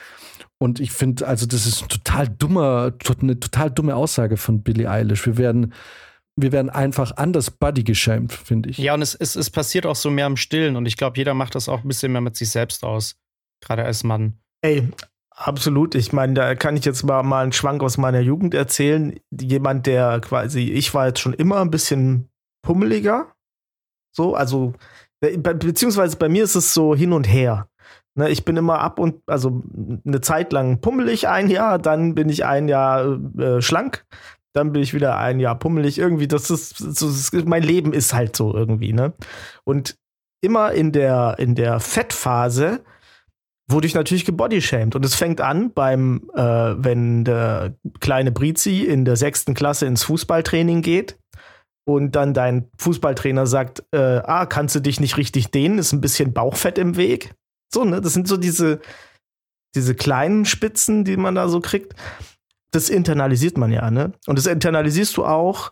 [0.57, 4.89] und ich finde, also das ist ein total dummer, eine total dumme Aussage von Billie
[4.89, 5.25] Eilish.
[5.25, 5.73] Wir werden,
[6.35, 8.77] wir werden einfach anders Buddy geschämt, finde ich.
[8.79, 11.35] Ja, und es, es, es passiert auch so mehr im Stillen und ich glaube, jeder
[11.35, 13.15] macht das auch ein bisschen mehr mit sich selbst aus.
[13.63, 14.39] Gerade als Mann.
[14.63, 14.87] Ey,
[15.47, 15.95] absolut.
[15.95, 19.19] Ich meine, da kann ich jetzt mal, mal einen Schwank aus meiner Jugend erzählen.
[19.31, 22.29] Jemand, der quasi, ich war jetzt schon immer ein bisschen
[22.61, 23.27] pummeliger.
[24.15, 24.73] So, also,
[25.19, 27.67] be beziehungsweise bei mir ist es so hin und her.
[28.15, 29.63] Ne, ich bin immer ab und, also
[30.05, 34.05] eine Zeit lang pummelig ein Jahr, dann bin ich ein Jahr äh, schlank,
[34.51, 35.97] dann bin ich wieder ein Jahr pummelig.
[35.97, 39.13] Irgendwie, das ist, so, das ist, mein Leben ist halt so irgendwie, ne?
[39.63, 39.97] Und
[40.41, 42.83] immer in der, in der Fettphase
[43.71, 44.95] wurde ich natürlich gebodyshamed.
[44.95, 50.03] Und es fängt an beim, äh, wenn der kleine Brizi in der sechsten Klasse ins
[50.03, 51.17] Fußballtraining geht
[51.85, 56.01] und dann dein Fußballtrainer sagt, äh, ah, kannst du dich nicht richtig dehnen, ist ein
[56.01, 57.33] bisschen Bauchfett im Weg.
[57.73, 58.01] So, ne?
[58.01, 58.79] Das sind so diese,
[59.75, 61.95] diese kleinen Spitzen, die man da so kriegt.
[62.71, 64.13] Das internalisiert man ja, ne?
[64.27, 65.71] Und das internalisierst du auch,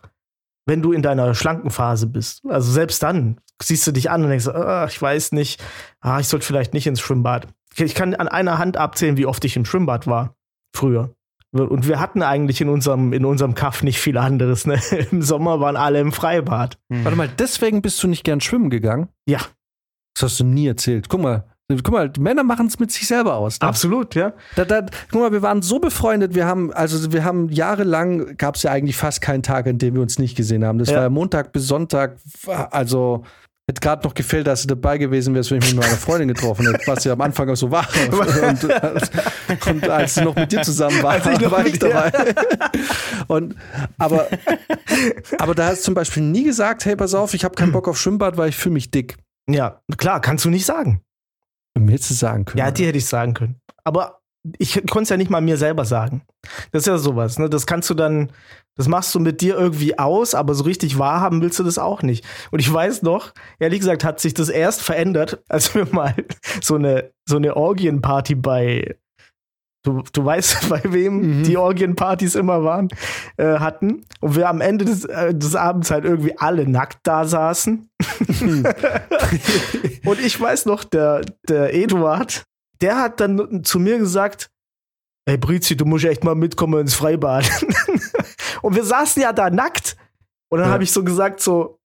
[0.66, 2.44] wenn du in deiner schlanken Phase bist.
[2.46, 5.62] Also selbst dann siehst du dich an und denkst, ah, ich weiß nicht,
[6.00, 7.48] ah, ich sollte vielleicht nicht ins Schwimmbad.
[7.76, 10.34] Ich kann an einer Hand abzählen, wie oft ich im Schwimmbad war.
[10.74, 11.14] Früher.
[11.52, 14.66] Und wir hatten eigentlich in unserem, in unserem Kaff nicht viel anderes.
[14.66, 14.80] Ne?
[15.10, 16.78] Im Sommer waren alle im Freibad.
[16.88, 19.08] Warte mal, deswegen bist du nicht gern schwimmen gegangen?
[19.26, 19.40] Ja.
[20.14, 21.08] Das hast du nie erzählt.
[21.08, 23.58] Guck mal, guck mal, Männer machen es mit sich selber aus.
[23.60, 23.66] Ne?
[23.66, 24.32] Absolut, ja.
[24.54, 28.54] Da, da, guck mal, wir waren so befreundet, wir haben, also wir haben jahrelang, gab
[28.54, 30.78] es ja eigentlich fast keinen Tag, an dem wir uns nicht gesehen haben.
[30.78, 30.96] Das Ja.
[30.96, 33.24] war ja Montag bis Sonntag, also
[33.70, 36.28] hätte gerade noch gefehlt, dass du dabei gewesen wärst, wenn ich mich mit meiner Freundin
[36.28, 37.86] getroffen hätte, was ja am Anfang auch so war.
[38.10, 39.10] Und, als-
[39.66, 42.12] und als sie noch mit dir zusammen war, war ich dabei.
[43.28, 43.54] Und,
[43.98, 44.28] aber,
[45.38, 47.88] aber da hast du zum Beispiel nie gesagt, hey, pass auf, ich habe keinen Bock
[47.88, 49.16] auf Schwimmbad, weil ich fühle mich dick.
[49.48, 51.02] Ja, klar, kannst du nicht sagen.
[51.78, 52.58] Mir hättest du sagen können.
[52.58, 53.60] Ja, dir hätte ich sagen können.
[53.84, 54.19] Aber
[54.58, 56.22] ich konnte es ja nicht mal mir selber sagen.
[56.72, 57.50] Das ist ja sowas, ne?
[57.50, 58.32] Das kannst du dann,
[58.76, 62.02] das machst du mit dir irgendwie aus, aber so richtig wahrhaben willst du das auch
[62.02, 62.24] nicht.
[62.50, 66.14] Und ich weiß noch, ehrlich gesagt, hat sich das erst verändert, als wir mal
[66.62, 68.96] so eine, so eine Orgienparty bei,
[69.82, 71.42] du, du weißt, bei wem Mhm.
[71.42, 72.88] die Orgienpartys immer waren,
[73.36, 74.06] äh, hatten.
[74.20, 77.90] Und wir am Ende des, äh, des Abends halt irgendwie alle nackt da saßen.
[80.04, 82.44] Und ich weiß noch, der, der Eduard,
[82.80, 84.50] der hat dann zu mir gesagt,
[85.26, 87.48] ey Brizi, du musst echt mal mitkommen ins Freibad.
[88.62, 89.96] und wir saßen ja da nackt.
[90.50, 90.72] Und dann Ja.
[90.74, 91.78] habe ich so gesagt, so,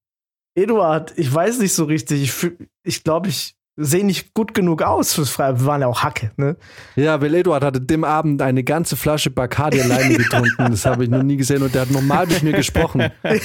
[0.57, 4.81] Eduard, ich weiß nicht so richtig, ich, fühl- ich glaube, ich sehe nicht gut genug
[4.83, 5.59] aus fürs Freibad.
[5.59, 6.55] Wir waren ja auch Hacke, ne?
[6.95, 10.71] Ja, weil Eduard hatte dem Abend eine ganze Flasche Bacardi alleine getrunken.
[10.71, 13.11] Das habe ich noch nie gesehen und der hat normal mit mir gesprochen.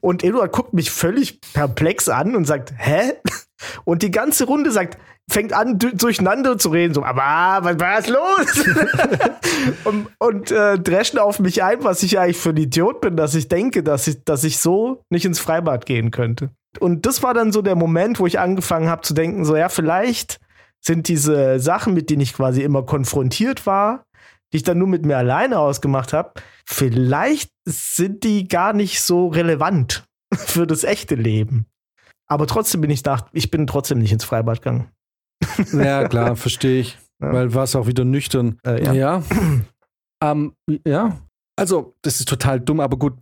[0.00, 3.14] Und Eduard guckt mich völlig perplex an und sagt, hä?
[3.84, 4.98] Und die ganze Runde sagt,
[5.30, 8.66] fängt an, du- durcheinander zu reden, so, aber was war ist los?
[9.84, 13.34] und und äh, dreschen auf mich ein, was ich eigentlich für ein Idiot bin, dass
[13.34, 16.50] ich denke, dass ich, dass ich so nicht ins Freibad gehen könnte.
[16.78, 19.68] Und das war dann so der Moment, wo ich angefangen habe zu denken, so, ja,
[19.68, 20.38] vielleicht
[20.84, 24.04] sind diese Sachen, mit denen ich quasi immer konfrontiert war,
[24.52, 26.32] die ich dann nur mit mir alleine ausgemacht habe,
[26.66, 31.66] vielleicht sind die gar nicht so relevant für das echte Leben.
[32.26, 34.90] Aber trotzdem bin ich nach, ich bin trotzdem nicht ins Freibad gegangen.
[35.72, 36.98] Ja, klar, verstehe ich.
[37.20, 37.32] Ja.
[37.32, 38.58] Weil war es auch wieder nüchtern.
[38.66, 38.92] Äh, ja.
[38.92, 39.22] Ja.
[40.22, 40.54] Ähm,
[40.86, 41.20] ja.
[41.56, 43.18] Also, das ist total dumm, aber gut.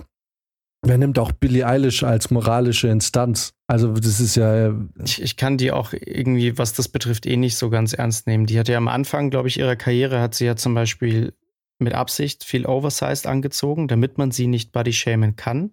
[0.87, 3.53] Wer nimmt auch Billie Eilish als moralische Instanz?
[3.67, 4.69] Also, das ist ja.
[4.69, 8.29] äh, Ich, ich kann die auch irgendwie, was das betrifft, eh nicht so ganz ernst
[8.29, 8.47] nehmen.
[8.47, 11.35] Die hat ja am Anfang, glaube ich, ihrer Karriere hat sie ja zum Beispiel
[11.81, 15.73] mit Absicht viel Oversized angezogen, damit man sie nicht body shamen kann.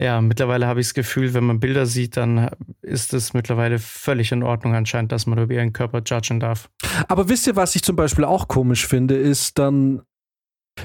[0.00, 2.50] Ja, mittlerweile habe ich das Gefühl, wenn man Bilder sieht, dann
[2.82, 6.70] ist es mittlerweile völlig in Ordnung anscheinend, dass man über ihren Körper judgen darf.
[7.08, 10.02] Aber wisst ihr, was ich zum Beispiel auch komisch finde, ist dann,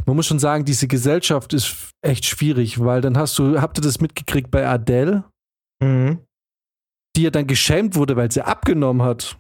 [0.08, 3.84] man muss schon sagen, diese Gesellschaft ist echt schwierig, weil dann hast du, habt ihr
[3.84, 5.26] das mitgekriegt bei Adele,
[5.82, 6.20] Mhm.
[7.16, 9.38] die ja dann geschämt wurde, weil sie abgenommen hat.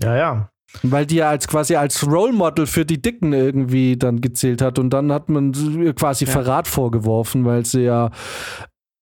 [0.00, 0.48] Ja, ja.
[0.84, 4.78] Weil die ja als quasi als Role Model für die Dicken irgendwie dann gezählt hat
[4.78, 6.30] und dann hat man ihr quasi Ja.
[6.30, 8.10] Verrat vorgeworfen, weil sie ja,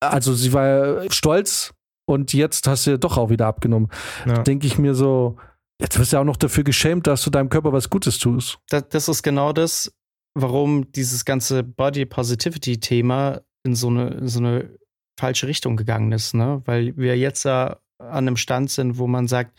[0.00, 1.74] also sie war stolz
[2.06, 3.88] und jetzt hast du ja doch auch wieder abgenommen.
[4.26, 4.42] Ja.
[4.42, 5.38] Denke ich mir so,
[5.80, 8.58] jetzt wirst du ja auch noch dafür geschämt, dass du deinem Körper was Gutes tust.
[8.68, 9.92] Das, das ist genau das,
[10.34, 14.78] warum dieses ganze Body Positivity Thema in so eine, so eine
[15.18, 16.62] falsche Richtung gegangen ist, ne?
[16.64, 19.58] Weil wir jetzt ja an einem Stand sind, wo man sagt,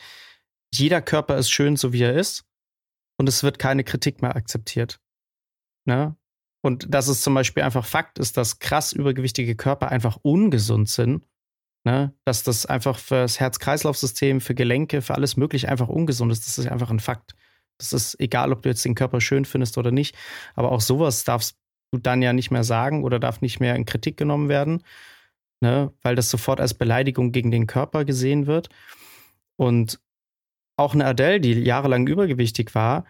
[0.73, 2.43] jeder Körper ist schön, so wie er ist,
[3.19, 4.99] und es wird keine Kritik mehr akzeptiert.
[5.85, 6.15] Ne?
[6.61, 11.25] Und dass es zum Beispiel einfach Fakt ist, dass krass übergewichtige Körper einfach ungesund sind.
[11.83, 12.13] Ne?
[12.25, 16.45] Dass das einfach fürs Herz-Kreislauf-System, für Gelenke, für alles Mögliche einfach ungesund ist.
[16.45, 17.35] Das ist einfach ein Fakt.
[17.79, 20.15] Das ist egal, ob du jetzt den Körper schön findest oder nicht.
[20.53, 21.57] Aber auch sowas darfst
[21.91, 24.83] du dann ja nicht mehr sagen oder darf nicht mehr in Kritik genommen werden,
[25.61, 25.91] ne?
[26.03, 28.69] weil das sofort als Beleidigung gegen den Körper gesehen wird.
[29.57, 29.99] Und
[30.77, 33.05] auch eine Adele, die jahrelang übergewichtig war,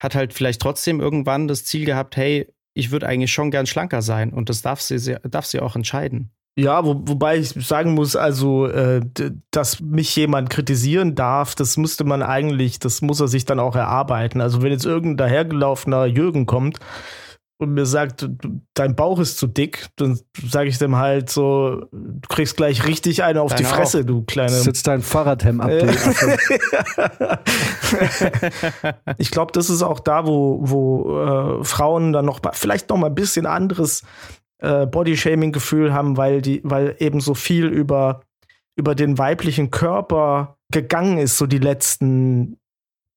[0.00, 4.02] hat halt vielleicht trotzdem irgendwann das Ziel gehabt, hey, ich würde eigentlich schon gern schlanker
[4.02, 6.30] sein und das darf sie, darf sie auch entscheiden.
[6.54, 9.00] Ja, wo, wobei ich sagen muss, also, äh,
[9.50, 13.74] dass mich jemand kritisieren darf, das müsste man eigentlich, das muss er sich dann auch
[13.74, 14.42] erarbeiten.
[14.42, 16.78] Also, wenn jetzt irgendein dahergelaufener Jürgen kommt
[17.62, 18.28] und mir sagt,
[18.74, 23.22] dein Bauch ist zu dick, dann sage ich dem halt so, du kriegst gleich richtig
[23.22, 24.04] eine auf Deine die Fresse, auch.
[24.04, 24.50] du kleine.
[24.50, 25.70] Setz dein Fahrradhemm ab.
[29.18, 33.06] ich glaube, das ist auch da, wo, wo äh, Frauen dann noch vielleicht noch mal
[33.06, 34.02] ein bisschen anderes
[34.58, 38.20] äh, Bodyshaming-Gefühl haben, weil die, weil eben so viel über
[38.76, 42.58] über den weiblichen Körper gegangen ist, so die letzten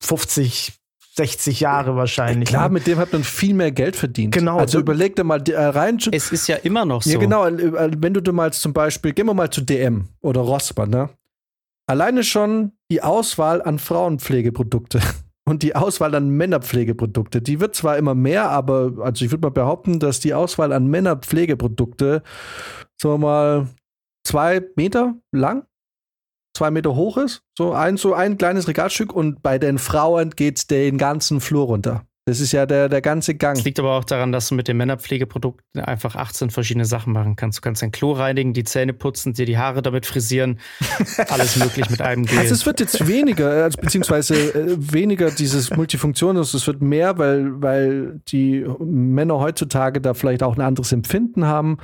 [0.04, 0.74] 50,
[1.16, 2.50] 60 Jahre wahrscheinlich.
[2.50, 2.74] Klar, ne?
[2.74, 4.34] mit dem hat man viel mehr Geld verdient.
[4.34, 4.58] Genau.
[4.58, 5.98] Also überleg dir mal äh, rein.
[6.12, 7.12] Es ist ja immer noch so.
[7.12, 7.46] Ja, genau.
[7.46, 11.10] äh, Wenn du dir mal zum Beispiel, gehen wir mal zu DM oder Rossmann, ne?
[11.88, 15.00] Alleine schon die Auswahl an Frauenpflegeprodukte
[15.46, 19.52] und die Auswahl an Männerpflegeprodukte, die wird zwar immer mehr, aber also ich würde mal
[19.52, 22.24] behaupten, dass die Auswahl an Männerpflegeprodukte,
[22.98, 23.68] sagen wir mal,
[24.26, 25.66] zwei Meter lang,
[26.56, 30.68] zwei Meter hoch ist, so ein, so ein kleines Regalstück und bei den Frauen geht's
[30.68, 32.06] den ganzen Flur runter.
[32.28, 33.54] Das ist ja der, der ganze Gang.
[33.54, 37.36] Das liegt aber auch daran, dass du mit den Männerpflegeprodukten einfach 18 verschiedene Sachen machen
[37.36, 37.60] kannst.
[37.60, 40.60] Du kannst dein Klo reinigen, die Zähne putzen, dir die Haare damit frisieren.
[41.30, 42.40] Alles möglich mit einem Gel.
[42.40, 47.20] Also es wird jetzt weniger, also beziehungsweise äh, weniger dieses Multifunktion, also es wird mehr,
[47.20, 51.78] weil, weil die Männer heutzutage da vielleicht auch ein anderes Empfinden haben,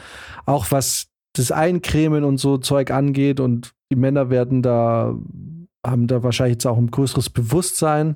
[0.47, 5.15] auch was das Eincremen und so Zeug angeht und die Männer werden da,
[5.85, 8.15] haben da wahrscheinlich jetzt auch ein größeres Bewusstsein,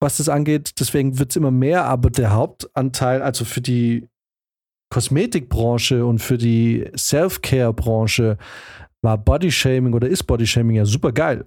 [0.00, 0.80] was das angeht.
[0.80, 4.08] Deswegen wird es immer mehr, aber der Hauptanteil, also für die
[4.92, 8.38] Kosmetikbranche und für die Self-Care-Branche
[9.02, 11.44] war Bodyshaming oder ist Bodyshaming ja super geil.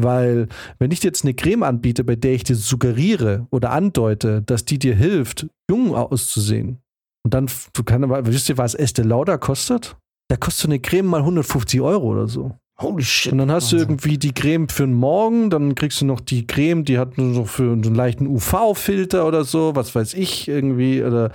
[0.00, 4.42] Weil, wenn ich dir jetzt eine Creme anbiete, bei der ich dir suggeriere oder andeute,
[4.42, 6.78] dass die dir hilft, jung auszusehen,
[7.24, 9.96] und dann, du kannst aber, wisst ihr, was Estee Lauder kostet?
[10.28, 12.54] Da kostet so eine Creme mal 150 Euro oder so.
[12.80, 13.32] Holy shit.
[13.32, 13.88] Und dann hast du Wahnsinn.
[13.88, 17.34] irgendwie die Creme für den Morgen, dann kriegst du noch die Creme, die hat nur
[17.34, 21.02] so für einen leichten UV-Filter oder so, was weiß ich irgendwie.
[21.02, 21.32] Oder,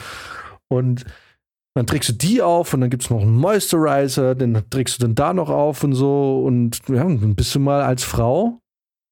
[0.70, 1.04] und
[1.76, 5.02] dann trägst du die auf und dann gibt es noch einen Moisturizer, den trägst du
[5.06, 6.44] dann da noch auf und so.
[6.46, 8.60] Und ja, dann bist du mal als Frau,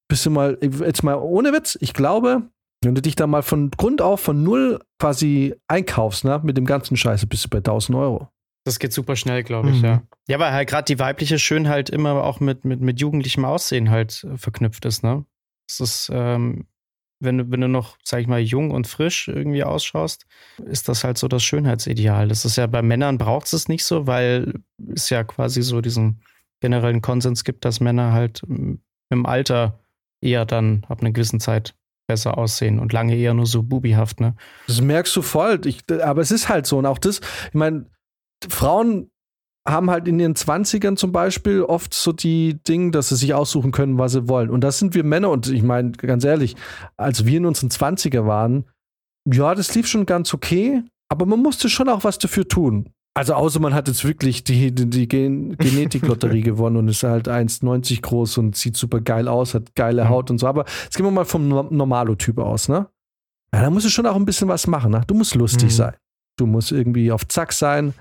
[0.07, 2.43] bist du mal, jetzt mal ohne Witz, ich glaube,
[2.83, 6.65] wenn du dich da mal von Grund auf von null quasi einkaufst, ne, mit dem
[6.65, 8.29] ganzen Scheiße, bist du bei 1000 Euro.
[8.63, 9.85] Das geht super schnell, glaube ich, Mhm.
[9.85, 10.01] ja.
[10.27, 14.23] Ja, weil halt gerade die weibliche Schönheit immer auch mit, mit, mit jugendlichem Aussehen halt
[14.23, 15.25] äh, verknüpft ist, ne?
[15.67, 16.67] Das ist, ähm,
[17.19, 20.25] wenn du, wenn du noch, sag ich mal, jung und frisch irgendwie ausschaust,
[20.65, 22.27] ist das halt so das Schönheitsideal.
[22.27, 24.53] Das ist ja bei Männern braucht es nicht so, weil
[24.93, 26.21] es ja quasi so diesen
[26.61, 28.73] generellen Konsens gibt, dass Männer halt mm,
[29.09, 29.79] im Alter
[30.21, 31.73] eher dann ab einer gewissen Zeit
[32.07, 34.35] besser aussehen und lange eher nur so bubihaft, ne?
[34.67, 35.61] Das merkst du voll.
[35.65, 36.77] Ich, aber es ist halt so.
[36.79, 37.85] Und auch das, ich meine,
[38.49, 39.09] Frauen
[39.67, 43.71] haben halt in ihren 20ern zum Beispiel oft so die Dinge, dass sie sich aussuchen
[43.71, 44.49] können, was sie wollen.
[44.49, 45.29] Und das sind wir Männer.
[45.29, 46.55] Und ich meine, ganz ehrlich,
[46.97, 48.65] als wir in unseren 20er waren,
[49.31, 52.89] ja, das lief schon ganz okay, aber man musste schon auch was dafür tun.
[53.13, 57.27] Also außer man hat jetzt wirklich die, die, die Gen Genetiklotterie gewonnen und ist halt
[57.27, 60.09] 1,90 groß und sieht super geil aus, hat geile Mhm.
[60.09, 60.47] Haut und so.
[60.47, 62.87] Aber jetzt gehen wir mal vom No- Normalo-Typ aus, ne?
[63.53, 65.03] Ja, da musst du schon auch ein bisschen was machen, ne?
[65.05, 65.75] Du musst lustig Mhm.
[65.75, 65.93] sein.
[66.41, 67.93] Du musst irgendwie auf Zack sein.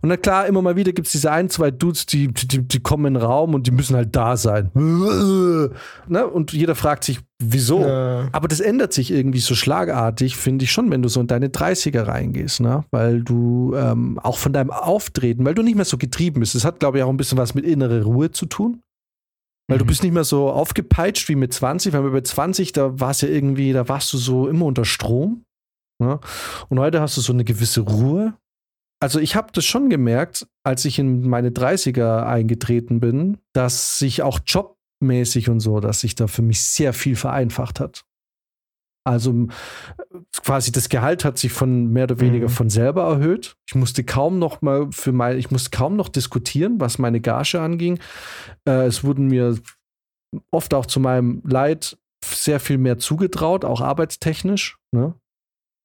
[0.00, 2.80] Und na klar, immer mal wieder gibt es diese ein, zwei Dudes, die, die, die
[2.80, 4.70] kommen in den Raum und die müssen halt da sein.
[4.74, 6.26] ne?
[6.26, 7.84] Und jeder fragt sich, wieso?
[7.84, 11.26] Äh, Aber das ändert sich irgendwie so schlagartig, finde ich schon, wenn du so in
[11.26, 12.84] deine 30er reingehst, ne?
[12.90, 16.54] Weil du ähm, auch von deinem Auftreten, weil du nicht mehr so getrieben bist.
[16.54, 18.80] Das hat, glaube ich, auch ein bisschen was mit innere Ruhe zu tun.
[19.68, 19.88] Weil du Mhm.
[19.88, 23.28] bist nicht mehr so aufgepeitscht wie mit 20, weil bei 20, da war es ja
[23.28, 25.44] irgendwie, da warst du so immer unter Strom.
[26.00, 26.18] Ne?
[26.68, 28.34] Und heute hast du so eine gewisse Ruhe.
[29.00, 34.22] also ich habe das schon gemerkt, als ich in meine 30er eingetreten bin, dass sich
[34.22, 38.04] auch jobmäßig und so, dass sich da für mich sehr viel vereinfacht hat.
[39.06, 39.48] Also
[40.42, 42.52] quasi das Gehalt hat sich von mehr oder weniger mhm.
[42.52, 43.56] von selber erhöht.
[43.66, 47.60] Ich musste kaum noch mal für mein, ich musste kaum noch diskutieren, was meine Gage
[47.60, 47.98] anging.
[48.66, 49.56] Äh, es wurden mir
[50.50, 54.78] oft auch zu meinem Leid sehr viel mehr zugetraut, auch arbeitstechnisch.
[54.92, 55.14] Ne?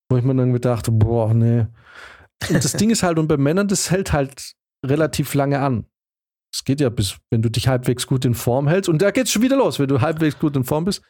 [0.09, 1.65] Wo ich mir dann gedacht, boah, nee.
[2.49, 4.53] Und das Ding ist halt, und bei Männern, das hält halt
[4.85, 5.85] relativ lange an.
[6.53, 8.87] Es geht ja bis, wenn du dich halbwegs gut in Form hältst.
[8.87, 9.79] Und da geht es schon wieder los.
[9.79, 11.01] Wenn du halbwegs gut in Form bist,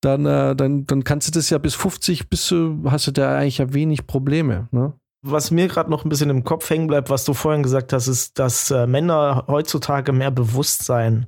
[0.00, 3.38] dann, äh, dann, dann kannst du das ja bis 50, bis du, hast du da
[3.38, 4.68] eigentlich ja wenig Probleme.
[4.72, 4.94] Ne?
[5.22, 8.08] Was mir gerade noch ein bisschen im Kopf hängen bleibt, was du vorhin gesagt hast,
[8.08, 11.26] ist, dass äh, Männer heutzutage mehr Bewusstsein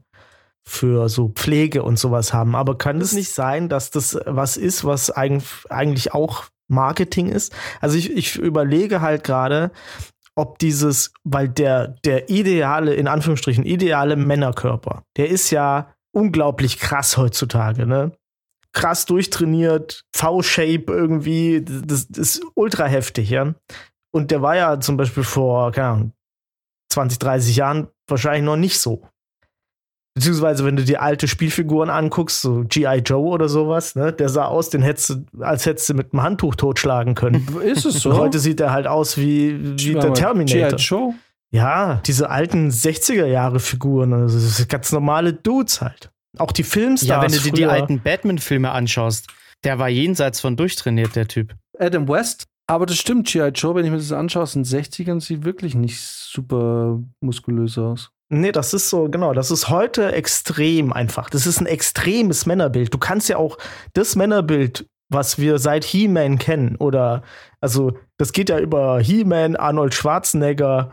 [0.69, 2.57] für so Pflege und sowas haben.
[2.57, 7.55] Aber kann es nicht sein, dass das was ist, was eigentlich auch Marketing ist?
[7.81, 9.71] Also ich, ich überlege halt gerade,
[10.35, 17.17] ob dieses, weil der, der ideale, in Anführungsstrichen, ideale Männerkörper, der ist ja unglaublich krass
[17.17, 18.13] heutzutage, ne?
[18.73, 23.55] Krass durchtrainiert, V-Shape irgendwie, das, das ist ultra heftig, ja.
[24.13, 26.13] Und der war ja zum Beispiel vor, keine Ahnung,
[26.93, 29.03] 20, 30 Jahren wahrscheinlich noch nicht so.
[30.17, 33.03] Beziehungsweise, wenn du dir alte Spielfiguren anguckst, so G.I.
[33.05, 36.23] Joe oder sowas, ne, der sah aus, den hättest du, als hättest du mit einem
[36.23, 37.47] Handtuch totschlagen können.
[37.63, 38.09] Ist es so?
[38.09, 40.71] Und heute sieht er halt aus wie, wie der Terminator.
[40.71, 40.77] G.I.
[40.77, 41.15] Joe?
[41.51, 46.11] Ja, diese alten 60er-Jahre-Figuren, also das sind ganz normale Dudes halt.
[46.39, 47.09] Auch die Filmstars.
[47.09, 49.29] Ja, wenn du dir die alten Batman-Filme anschaust,
[49.65, 51.55] der war jenseits von durchtrainiert, der Typ.
[51.79, 52.47] Adam West?
[52.67, 53.49] Aber das stimmt, G.I.
[53.49, 58.13] Joe, wenn ich mir das anschaue, aus den 60ern, sieht wirklich nicht super muskulös aus.
[58.29, 61.31] Nee, das ist so, genau, das ist heute extrem einfach.
[61.31, 62.93] Das ist ein extremes Männerbild.
[62.93, 63.57] Du kannst ja auch
[63.93, 67.23] das Männerbild, was wir seit He-Man kennen, oder,
[67.61, 70.93] also, das geht ja über He-Man, Arnold Schwarzenegger,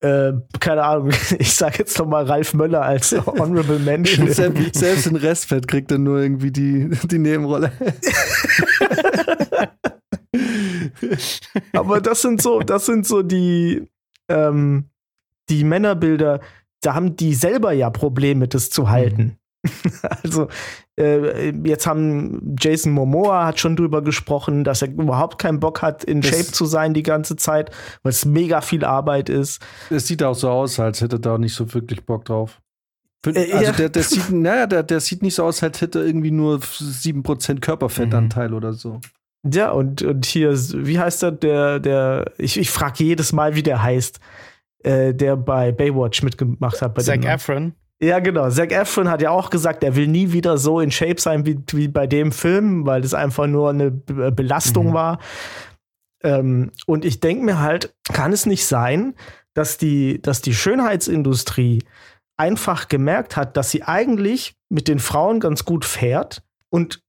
[0.00, 4.30] äh, keine Ahnung, ich sag jetzt noch mal Ralf Möller als Honorable Mention.
[4.30, 7.72] selbst, selbst in Restfett kriegt er nur irgendwie die, die Nebenrolle.
[11.72, 13.88] Aber das sind so, das sind so die,
[14.28, 14.90] ähm,
[15.48, 16.40] die Männerbilder,
[16.84, 19.22] da haben die selber ja Probleme, das zu halten.
[19.22, 19.36] Mhm.
[20.22, 20.48] also
[21.00, 26.04] äh, jetzt haben Jason Momoa hat schon drüber gesprochen, dass er überhaupt keinen Bock hat,
[26.04, 27.70] in das Shape zu sein die ganze Zeit,
[28.02, 29.62] weil es mega viel Arbeit ist.
[29.88, 32.60] Es sieht auch so aus, als hätte er da nicht so wirklich Bock drauf.
[33.26, 36.06] Äh, also der, der, sieht, naja, der, der sieht nicht so aus, als hätte er
[36.06, 38.56] irgendwie nur 7% Körperfettanteil mhm.
[38.56, 39.00] oder so.
[39.50, 43.62] Ja, und, und hier, wie heißt er, der, der, ich, ich frage jedes Mal, wie
[43.62, 44.20] der heißt
[44.84, 46.94] äh, der bei Baywatch mitgemacht hat.
[46.94, 47.74] Bei Zac Efron.
[48.00, 48.48] Ja, genau.
[48.50, 51.58] Zac Efron hat ja auch gesagt, er will nie wieder so in Shape sein wie,
[51.72, 54.94] wie bei dem Film, weil das einfach nur eine Belastung mhm.
[54.94, 55.18] war.
[56.22, 59.14] Ähm, und ich denke mir halt, kann es nicht sein,
[59.54, 61.82] dass die, dass die Schönheitsindustrie
[62.36, 67.00] einfach gemerkt hat, dass sie eigentlich mit den Frauen ganz gut fährt und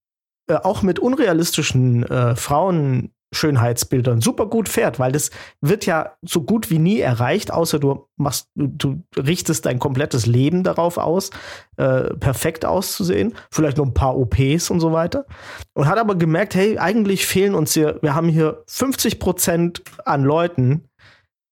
[0.48, 6.42] äh, auch mit unrealistischen äh, Frauen Schönheitsbildern super gut fährt, weil das wird ja so
[6.42, 11.30] gut wie nie erreicht, außer du machst, du richtest dein komplettes Leben darauf aus,
[11.78, 15.26] äh, perfekt auszusehen, vielleicht noch ein paar OPs und so weiter.
[15.74, 20.24] Und hat aber gemerkt, hey, eigentlich fehlen uns hier, wir haben hier 50 Prozent an
[20.24, 20.86] Leuten,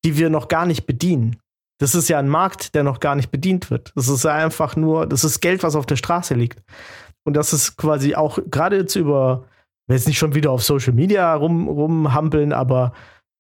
[0.06, 1.38] die wir noch gar nicht bedienen.
[1.80, 3.92] Das ist ja ein Markt, der noch gar nicht bedient wird.
[3.96, 6.62] Das ist ja einfach nur, das ist Geld, was auf der Straße liegt.
[7.26, 9.46] Und das ist quasi auch gerade jetzt über
[9.88, 12.94] will jetzt nicht schon wieder auf Social Media rum, rumhampeln, aber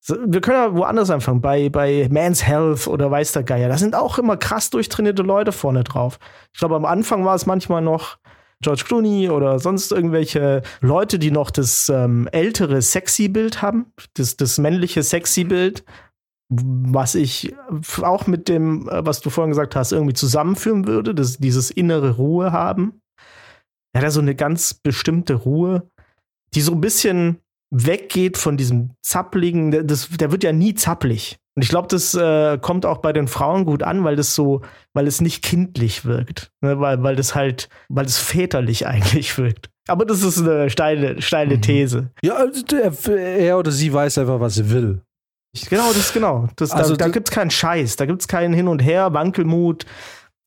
[0.07, 3.69] wir können ja woanders anfangen, bei, bei Man's Health oder weiß der Geier.
[3.69, 6.19] Da sind auch immer krass durchtrainierte Leute vorne drauf.
[6.51, 8.17] Ich glaube, am Anfang war es manchmal noch
[8.61, 14.57] George Clooney oder sonst irgendwelche Leute, die noch das ähm, ältere Sexy-Bild haben, das, das
[14.57, 15.85] männliche Sexy-Bild,
[16.49, 17.55] was ich
[18.01, 22.17] auch mit dem, äh, was du vorhin gesagt hast, irgendwie zusammenführen würde, das, dieses innere
[22.17, 23.01] Ruhe haben.
[23.93, 25.89] Er hat ja so eine ganz bestimmte Ruhe
[26.55, 27.39] die so ein bisschen
[27.71, 31.37] weggeht von diesem zappligen, das, der wird ja nie zapplig.
[31.55, 34.61] Und ich glaube, das äh, kommt auch bei den Frauen gut an, weil das so,
[34.93, 36.51] weil es nicht kindlich wirkt.
[36.61, 36.79] Ne?
[36.79, 39.69] Weil, weil das halt, weil es väterlich eigentlich wirkt.
[39.87, 41.61] Aber das ist eine steile, steile mhm.
[41.61, 42.09] These.
[42.23, 42.63] Ja, also
[43.15, 45.01] er oder sie weiß einfach, was sie will.
[45.69, 46.47] Genau, das ist genau.
[46.55, 49.13] Das, also, da da gibt es keinen Scheiß, da gibt es keinen Hin und Her,
[49.13, 49.85] Wankelmut.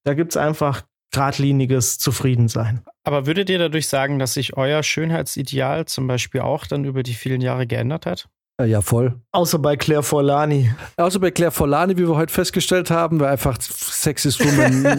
[0.04, 0.82] Da gibt es einfach
[1.12, 2.82] geradliniges Zufriedensein.
[3.04, 7.14] Aber würdet ihr dadurch sagen, dass sich euer Schönheitsideal zum Beispiel auch dann über die
[7.14, 8.28] vielen Jahre geändert hat?
[8.60, 9.20] Äh, ja, voll.
[9.32, 10.72] Außer bei Claire Forlani.
[10.96, 14.98] Außer bei Claire Forlani, wie wir heute festgestellt haben, weil einfach Sexist Woman äh,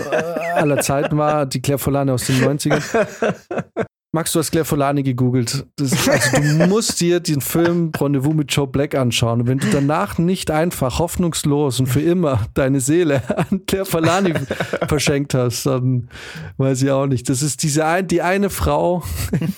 [0.53, 2.84] aller Zeiten war, die Claire Forlani aus den 90ern.
[4.18, 5.68] Max, du hast Claire Folani gegoogelt.
[5.76, 9.41] Das, also du musst dir den Film Rendezvous mit Joe Black anschauen.
[9.41, 14.34] Und wenn du danach nicht einfach hoffnungslos und für immer deine Seele an Claire Folani
[14.88, 16.09] verschenkt hast, dann
[16.57, 17.30] weiß ich auch nicht.
[17.30, 19.03] Das ist diese ein, die eine Frau,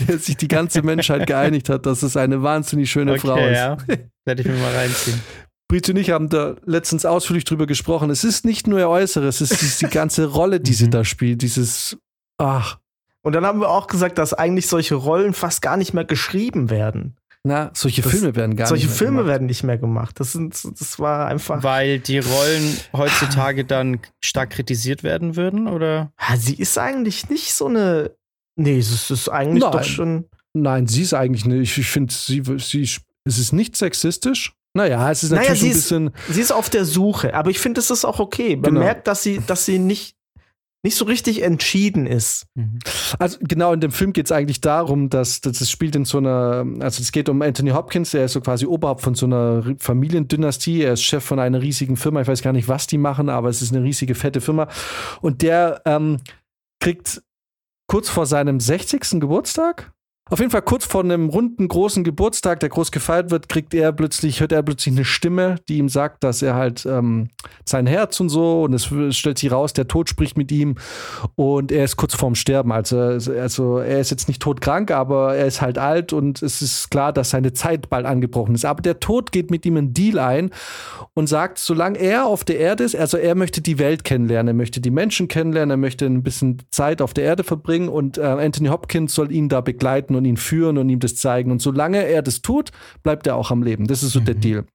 [0.10, 3.56] der sich die ganze Menschheit geeinigt hat, dass es eine wahnsinnig schöne okay, Frau ist.
[3.56, 3.78] Ja.
[4.26, 5.22] Werde ich mir mal reinziehen.
[5.70, 8.10] Brit und ich haben da letztens ausführlich drüber gesprochen.
[8.10, 10.92] Es ist nicht nur ihr Äußeres, es ist die ganze Rolle, die sie mhm.
[10.92, 11.44] da spielt.
[11.44, 11.98] Dieses,
[12.38, 12.78] ach,
[13.22, 16.70] und dann haben wir auch gesagt, dass eigentlich solche Rollen fast gar nicht mehr geschrieben
[16.70, 17.16] werden.
[17.44, 19.28] Na, solche das, Filme werden gar solche nicht mehr Filme gemacht.
[19.30, 20.20] werden nicht mehr gemacht.
[20.20, 21.64] Das, sind, das war einfach.
[21.64, 26.12] Weil die Rollen heutzutage dann stark kritisiert werden würden, oder?
[26.20, 28.12] Ja, sie ist eigentlich nicht so eine.
[28.58, 29.72] Nee, es ist eigentlich Nein.
[29.72, 30.26] doch schon.
[30.54, 31.78] Nein, sie ist eigentlich nicht.
[31.78, 32.82] Ich finde, sie, sie,
[33.24, 34.54] es ist nicht sexistisch.
[34.74, 36.08] Naja, es ist natürlich naja, ein bisschen.
[36.08, 38.56] Ist, sie ist auf der Suche, aber ich finde, es ist auch okay.
[38.58, 38.80] Man genau.
[38.82, 40.16] merkt, dass sie, dass sie nicht
[40.84, 42.46] nicht so richtig entschieden ist.
[42.56, 42.80] Mhm.
[43.18, 46.20] Also genau in dem Film geht es eigentlich darum, dass, dass es spielt in so
[46.20, 49.76] einer, also es geht um Anthony Hopkins, der ist so quasi Oberhaupt von so einer
[49.78, 53.30] Familiendynastie, er ist Chef von einer riesigen Firma, ich weiß gar nicht, was die machen,
[53.30, 54.70] aber es ist eine riesige, fette Firma
[55.22, 56.18] und der ähm,
[56.80, 57.22] kriegt
[57.88, 59.20] kurz vor seinem 60.
[59.20, 59.92] Geburtstag
[60.30, 63.92] auf jeden Fall kurz vor einem runden, großen Geburtstag, der groß gefeiert wird, kriegt er
[63.92, 67.30] plötzlich, hört er plötzlich eine Stimme, die ihm sagt, dass er halt ähm,
[67.66, 68.86] sein Herz und so, und es
[69.18, 70.76] stellt sich raus, der Tod spricht mit ihm
[71.36, 72.72] und er ist kurz vorm Sterben.
[72.72, 76.92] Also, also er ist jetzt nicht todkrank, aber er ist halt alt und es ist
[76.92, 78.66] klar, dass seine Zeit bald angebrochen ist.
[78.66, 80.52] Aber der Tod geht mit ihm einen Deal ein
[81.14, 84.54] und sagt, solange er auf der Erde ist, also er möchte die Welt kennenlernen, er
[84.54, 88.22] möchte die Menschen kennenlernen, er möchte ein bisschen Zeit auf der Erde verbringen und äh,
[88.22, 91.52] Anthony Hopkins soll ihn da begleiten und ihn führen und ihm das zeigen.
[91.52, 93.88] Und solange er das tut, bleibt er auch am Leben.
[93.88, 94.26] Das ist so mhm.
[94.26, 94.66] der Deal.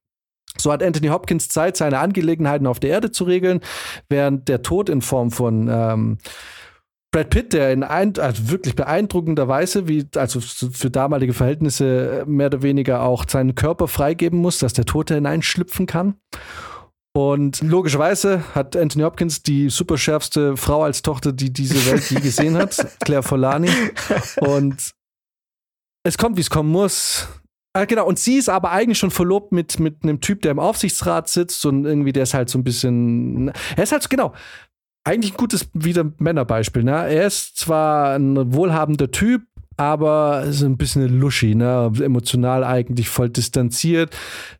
[0.57, 3.61] So hat Anthony Hopkins Zeit, seine Angelegenheiten auf der Erde zu regeln,
[4.09, 6.17] während der Tod in Form von ähm,
[7.11, 12.25] Brad Pitt, der in ein, also wirklich beeindruckender Weise, wie also für damalige Verhältnisse äh,
[12.25, 16.15] mehr oder weniger auch seinen Körper freigeben muss, dass der Tote hineinschlüpfen kann.
[17.15, 22.57] Und logischerweise hat Anthony Hopkins die superschärfste Frau als Tochter, die diese Welt je gesehen
[22.57, 23.69] hat, Claire Folani.
[24.41, 24.91] Und
[26.05, 27.27] es kommt, wie es kommen muss.
[27.73, 30.59] Ah, genau, und sie ist aber eigentlich schon verlobt mit, mit einem Typ, der im
[30.59, 33.51] Aufsichtsrat sitzt und irgendwie der ist halt so ein bisschen.
[33.75, 34.33] Er ist halt genau.
[35.03, 36.83] Eigentlich ein gutes wieder Männerbeispiel.
[36.83, 36.91] Ne?
[36.91, 39.43] Er ist zwar ein wohlhabender Typ,
[39.77, 41.91] aber so ein bisschen Luschi, ne?
[42.01, 44.15] emotional eigentlich voll distanziert.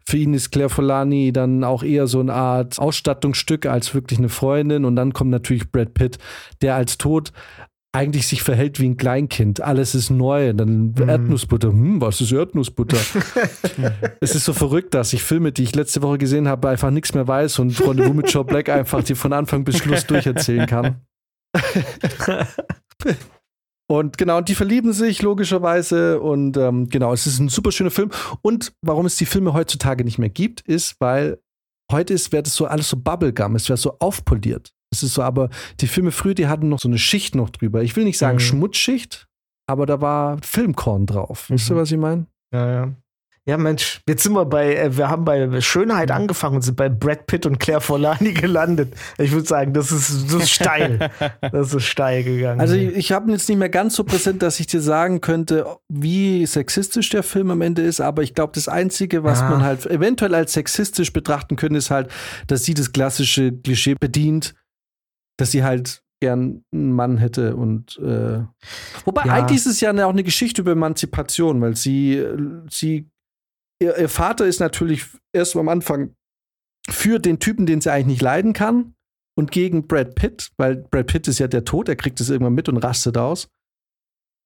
[0.06, 4.30] Für ihn ist Claire Folani dann auch eher so eine Art Ausstattungsstück als wirklich eine
[4.30, 4.84] Freundin.
[4.84, 6.18] Und dann kommt natürlich Brad Pitt,
[6.62, 7.32] der als Tod
[7.96, 9.62] eigentlich sich verhält wie ein Kleinkind.
[9.62, 10.54] Alles ist neu.
[10.54, 11.10] Dann mhm.
[11.10, 11.70] Erdnussbutter.
[11.70, 12.98] Hm, was ist Erdnussbutter?
[14.20, 17.14] es ist so verrückt, dass ich Filme, die ich letzte Woche gesehen habe, einfach nichts
[17.14, 21.02] mehr weiß und Freunde mit Joe Black einfach die von Anfang bis Schluss durcherzählen kann.
[23.88, 26.20] Und genau, und die verlieben sich logischerweise.
[26.20, 28.10] Und ähm, genau, es ist ein super schöner Film.
[28.42, 31.40] Und warum es die Filme heutzutage nicht mehr gibt, ist, weil
[31.92, 34.75] heute ist, wäre das so alles so Bubblegum, es wäre so aufpoliert.
[34.96, 35.50] Es ist so, aber
[35.82, 37.84] die Filme früher, die hatten noch so eine Schicht noch drüber.
[37.84, 38.42] Ich will nicht sagen mhm.
[38.42, 39.28] Schmutzschicht,
[39.68, 41.50] aber da war Filmkorn drauf.
[41.50, 41.56] Mhm.
[41.56, 42.28] Wisst ihr, was ich meine?
[42.54, 42.96] Ja, ja.
[43.48, 46.90] Ja, Mensch, jetzt sind wir bei, äh, wir haben bei Schönheit angefangen und sind bei
[46.90, 48.96] Brad Pitt und Claire Forlani gelandet.
[49.20, 51.12] Ich würde sagen, das ist, das ist steil.
[51.52, 52.60] das ist steil gegangen.
[52.60, 55.68] Also ich, ich habe jetzt nicht mehr ganz so präsent, dass ich dir sagen könnte,
[55.90, 59.50] wie sexistisch der Film am Ende ist, aber ich glaube, das Einzige, was ah.
[59.52, 62.10] man halt eventuell als sexistisch betrachten könnte, ist halt,
[62.48, 64.56] dass sie das klassische Klischee bedient,
[65.38, 68.44] dass sie halt gern einen Mann hätte und äh,
[69.04, 69.34] wobei ja.
[69.34, 72.26] eigentlich ist es ja auch eine Geschichte über Emanzipation, weil sie
[72.70, 73.10] sie
[73.82, 76.16] ihr, ihr Vater ist natürlich erst am Anfang
[76.90, 78.96] für den Typen, den sie eigentlich nicht leiden kann
[79.38, 82.54] und gegen Brad Pitt, weil Brad Pitt ist ja der Tod, er kriegt es irgendwann
[82.54, 83.50] mit und rastet aus.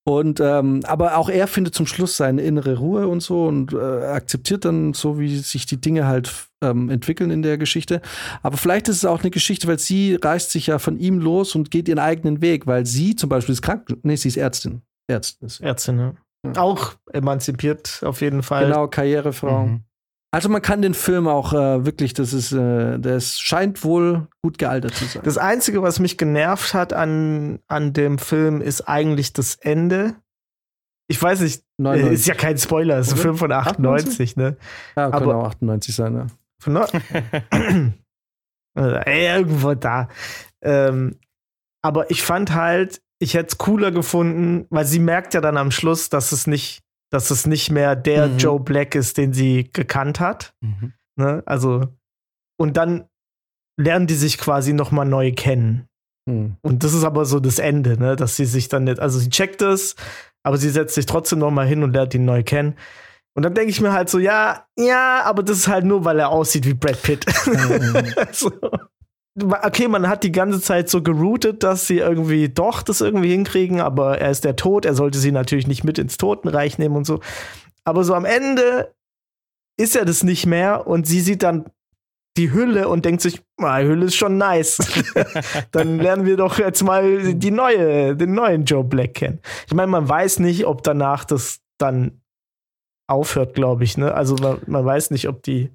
[0.09, 3.77] Und ähm, aber auch er findet zum Schluss seine innere Ruhe und so und äh,
[3.77, 6.33] akzeptiert dann so, wie sich die Dinge halt
[6.63, 8.01] ähm, entwickeln in der Geschichte.
[8.41, 11.53] Aber vielleicht ist es auch eine Geschichte, weil sie reißt sich ja von ihm los
[11.53, 13.85] und geht ihren eigenen Weg, weil sie zum Beispiel ist krank.
[14.01, 14.81] Nee, sie ist Ärztin.
[15.07, 15.49] Ärztin.
[15.59, 16.13] Ärztin, ja.
[16.57, 18.65] Auch emanzipiert auf jeden Fall.
[18.65, 19.67] Genau, Karrierefrau.
[19.67, 19.83] Mhm.
[20.31, 24.59] Also man kann den Film auch äh, wirklich, das ist, äh, das scheint wohl gut
[24.59, 25.23] gealtert zu sein.
[25.25, 30.15] Das Einzige, was mich genervt hat an, an dem Film, ist eigentlich das Ende.
[31.07, 32.13] Ich weiß nicht, 99.
[32.13, 34.37] ist ja kein Spoiler, ist ein Film von 98, 98?
[34.37, 34.57] ne?
[34.95, 36.27] Ja, kann Aber, auch 98 sein, ja.
[36.61, 36.85] Von no
[38.77, 40.09] äh, irgendwo da.
[40.61, 41.17] Ähm,
[41.81, 45.71] aber ich fand halt, ich hätte es cooler gefunden, weil sie merkt ja dann am
[45.71, 48.37] Schluss, dass es nicht dass es nicht mehr der mhm.
[48.37, 50.53] Joe Black ist, den sie gekannt hat.
[50.61, 50.93] Mhm.
[51.15, 51.43] Ne?
[51.45, 51.87] Also,
[52.57, 53.07] und dann
[53.77, 55.87] lernen die sich quasi noch mal neu kennen.
[56.25, 56.57] Mhm.
[56.61, 58.15] Und das ist aber so das Ende, ne?
[58.15, 59.95] dass sie sich dann nicht, also sie checkt es,
[60.43, 62.75] aber sie setzt sich trotzdem noch mal hin und lernt ihn neu kennen.
[63.35, 66.19] Und dann denke ich mir halt so, ja, ja, aber das ist halt nur, weil
[66.19, 67.25] er aussieht wie Brad Pitt.
[68.31, 68.51] so.
[69.43, 73.81] Okay, man hat die ganze Zeit so geroutet, dass sie irgendwie doch das irgendwie hinkriegen,
[73.81, 77.05] aber er ist der Tod, er sollte sie natürlich nicht mit ins Totenreich nehmen und
[77.05, 77.19] so.
[77.83, 78.93] Aber so am Ende
[79.77, 81.65] ist er das nicht mehr und sie sieht dann
[82.37, 84.77] die Hülle und denkt sich, ah, Hülle ist schon nice.
[85.71, 89.39] dann lernen wir doch jetzt mal die neue, den neuen Joe Black kennen.
[89.67, 92.21] Ich meine, man weiß nicht, ob danach das dann
[93.07, 93.97] aufhört, glaube ich.
[93.97, 94.13] Ne?
[94.13, 95.71] Also man, man, weiß nicht, ob die.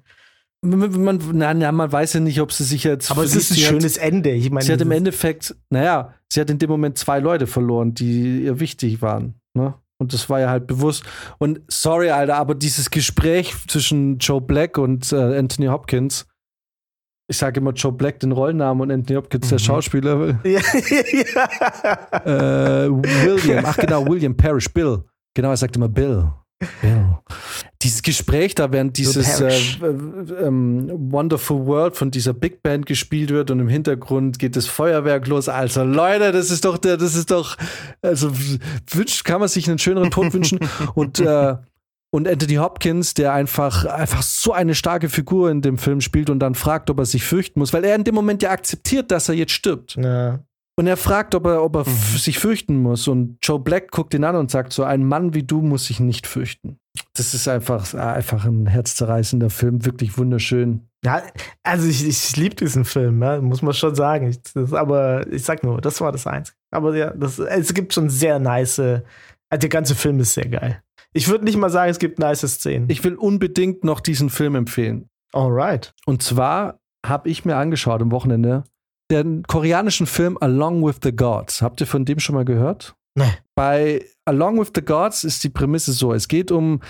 [0.65, 3.11] Man, na, na, man weiß ja nicht, ob sie sich jetzt.
[3.11, 4.31] Aber es ist ein schönes hat, Ende.
[4.31, 7.93] Ich meine, sie hat im Endeffekt, naja, sie hat in dem Moment zwei Leute verloren,
[7.93, 9.35] die ihr wichtig waren.
[9.53, 9.75] Ne?
[9.97, 11.03] Und das war ja halt bewusst.
[11.37, 16.27] Und sorry, Alter, aber dieses Gespräch zwischen Joe Black und äh, Anthony Hopkins,
[17.27, 19.49] ich sage immer Joe Black den Rollennamen und Anthony Hopkins mhm.
[19.49, 20.39] der Schauspieler.
[20.43, 20.59] Ja,
[22.13, 22.85] ja.
[22.85, 25.03] Äh, William, ach genau, William Parrish, Bill.
[25.33, 26.31] Genau, er sagt immer Bill.
[27.81, 33.51] Dieses Gespräch da, während dieses äh, äh, Wonderful World von dieser Big Band gespielt wird
[33.51, 35.49] und im Hintergrund geht das Feuerwerk los.
[35.49, 37.57] Also Leute, das ist doch der, das ist doch,
[38.01, 38.31] also
[38.89, 40.59] wünscht, kann man sich einen schöneren Tod wünschen.
[40.95, 41.55] Und äh,
[42.11, 46.39] und Anthony Hopkins, der einfach, einfach so eine starke Figur in dem Film spielt und
[46.39, 49.27] dann fragt, ob er sich fürchten muss, weil er in dem Moment ja akzeptiert, dass
[49.27, 49.97] er jetzt stirbt.
[49.97, 50.39] Ja.
[50.77, 52.17] Und er fragt, ob er, ob er mhm.
[52.17, 53.07] sich fürchten muss.
[53.07, 55.99] Und Joe Black guckt ihn an und sagt so, ein Mann wie du muss sich
[55.99, 56.77] nicht fürchten.
[57.13, 60.87] Das ist einfach, einfach ein herzzerreißender Film, wirklich wunderschön.
[61.03, 61.21] Ja,
[61.63, 64.27] also ich, ich liebe diesen Film, ja, muss man schon sagen.
[64.27, 66.57] Ich, das, aber ich sag nur, das war das Einzige.
[66.71, 69.01] Aber ja, das, es gibt schon sehr nice, also
[69.51, 70.81] der ganze Film ist sehr geil.
[71.13, 72.89] Ich würde nicht mal sagen, es gibt nice Szenen.
[72.89, 75.07] Ich will unbedingt noch diesen Film empfehlen.
[75.31, 75.93] Alright.
[76.05, 78.63] Und zwar habe ich mir angeschaut am Wochenende
[79.11, 81.61] den koreanischen Film Along with the Gods.
[81.61, 82.95] Habt ihr von dem schon mal gehört?
[83.17, 83.31] Nee.
[83.55, 86.81] Bei Along with the Gods ist die Prämisse so: Es geht um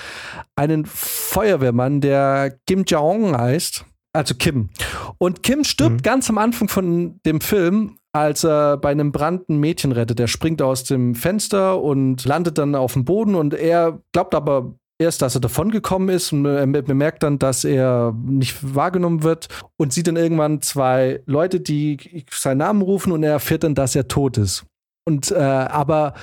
[0.55, 3.86] einen Feuerwehrmann, der Kim Jong heißt.
[4.13, 4.70] Also Kim.
[5.18, 6.01] Und Kim stirbt mhm.
[6.01, 10.22] ganz am Anfang von dem Film, als er bei einem Brand ein Mädchen rettet.
[10.22, 14.74] Er springt aus dem Fenster und landet dann auf dem Boden und er glaubt aber
[14.99, 19.93] erst, dass er davongekommen ist und er bemerkt dann, dass er nicht wahrgenommen wird und
[19.93, 24.07] sieht dann irgendwann zwei Leute, die seinen Namen rufen und er erfährt dann, dass er
[24.07, 24.65] tot ist.
[25.07, 26.13] Und äh, aber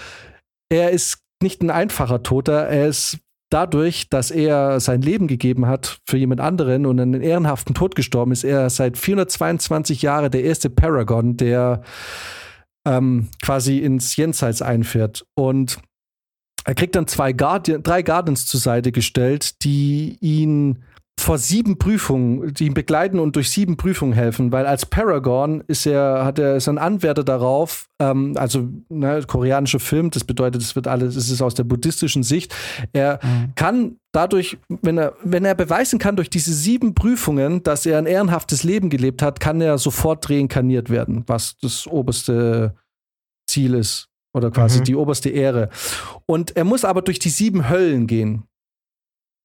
[0.71, 3.19] er ist nicht ein einfacher Toter, er ist
[3.51, 8.33] dadurch, dass er sein Leben gegeben hat für jemand anderen und einen ehrenhaften Tod gestorben
[8.33, 11.83] ist, er seit 422 Jahren der erste Paragon, der
[12.87, 15.27] ähm, quasi ins Jenseits einfährt.
[15.35, 15.79] Und
[16.65, 20.85] er kriegt dann zwei Guardian, drei Guardians zur Seite gestellt, die ihn
[21.21, 25.87] vor sieben Prüfungen, die ihn begleiten und durch sieben Prüfungen helfen, weil als Paragon ist
[25.87, 30.75] er, hat er, ist ein Anwärter darauf, ähm, also ne, koreanischer Film, das bedeutet, es
[30.75, 32.55] wird alles, es ist aus der buddhistischen Sicht.
[32.93, 33.53] Er mhm.
[33.55, 38.07] kann dadurch, wenn er, wenn er beweisen kann durch diese sieben Prüfungen, dass er ein
[38.07, 42.75] ehrenhaftes Leben gelebt hat, kann er sofort reinkarniert werden, was das oberste
[43.47, 44.85] Ziel ist oder quasi mhm.
[44.85, 45.69] die oberste Ehre.
[46.27, 48.45] Und er muss aber durch die sieben Höllen gehen.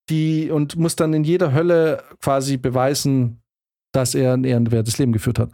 [0.09, 3.41] Die, und muss dann in jeder Hölle quasi beweisen,
[3.93, 5.51] dass er ein ehrenwertes Leben geführt hat.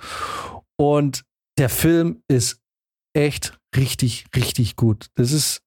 [0.77, 1.23] Und
[1.57, 2.59] der Film ist
[3.15, 5.07] echt richtig, richtig gut.
[5.15, 5.61] Das ist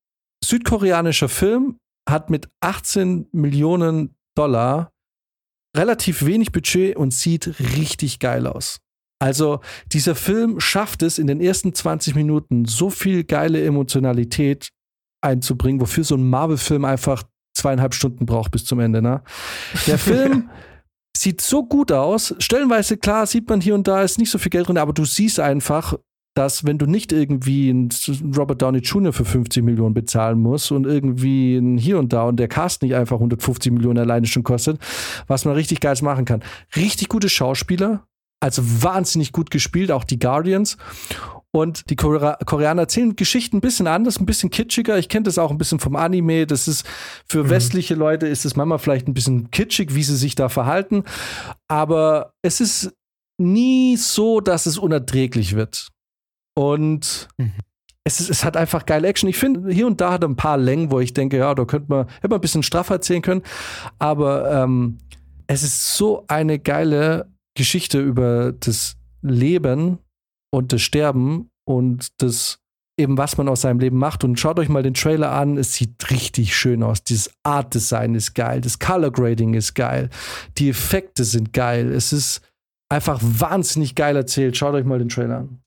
[0.44, 4.92] südkoreanischer Film, hat mit 18 Millionen Dollar
[5.76, 8.78] relativ wenig Budget und sieht richtig geil aus.
[9.18, 9.60] Also
[9.92, 14.68] dieser Film schafft es in den ersten 20 Minuten so viel geile Emotionalität
[15.22, 17.22] einzubringen, wofür so ein Marvel-Film einfach
[17.56, 19.00] zweieinhalb Stunden braucht bis zum Ende.
[19.00, 19.22] Ne?
[19.86, 20.50] Der Film
[21.16, 22.34] sieht so gut aus.
[22.38, 25.06] Stellenweise, klar, sieht man hier und da ist nicht so viel Geld drin, aber du
[25.06, 25.94] siehst einfach,
[26.34, 27.88] dass wenn du nicht irgendwie einen
[28.36, 29.14] Robert Downey Jr.
[29.14, 32.94] für 50 Millionen bezahlen musst und irgendwie ein hier und da und der Cast nicht
[32.94, 34.78] einfach 150 Millionen alleine schon kostet,
[35.26, 36.44] was man richtig geiles machen kann.
[36.76, 38.06] Richtig gute Schauspieler,
[38.46, 40.76] also wahnsinnig gut gespielt, auch die Guardians.
[41.52, 44.98] Und die Koreaner erzählen Geschichten ein bisschen anders, ein bisschen kitschiger.
[44.98, 46.46] Ich kenne das auch ein bisschen vom Anime.
[46.46, 46.86] Das ist
[47.26, 47.50] für mhm.
[47.50, 51.04] westliche Leute ist es manchmal vielleicht ein bisschen kitschig, wie sie sich da verhalten.
[51.66, 52.92] Aber es ist
[53.38, 55.88] nie so, dass es unerträglich wird.
[56.54, 57.52] Und mhm.
[58.04, 59.30] es, ist, es hat einfach geile Action.
[59.30, 61.64] Ich finde, hier und da hat er ein paar Längen, wo ich denke, ja, da
[61.64, 63.42] könnte man, hätte man ein bisschen straffer erzählen können.
[63.98, 64.98] Aber ähm,
[65.46, 69.98] es ist so eine geile Geschichte über das Leben
[70.52, 72.60] und das Sterben und das
[72.98, 74.24] eben, was man aus seinem Leben macht.
[74.24, 75.58] Und schaut euch mal den Trailer an.
[75.58, 77.02] Es sieht richtig schön aus.
[77.02, 78.60] Dieses Art Design ist geil.
[78.60, 80.08] Das Color Grading ist geil.
[80.58, 81.92] Die Effekte sind geil.
[81.92, 82.40] Es ist
[82.88, 84.56] einfach wahnsinnig geil erzählt.
[84.56, 85.60] Schaut euch mal den Trailer an.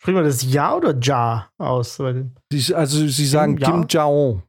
[0.00, 2.00] Spricht man das Ja oder Ja aus?
[2.00, 3.70] Also sie sagen Ja?
[3.70, 4.42] Kim Jong.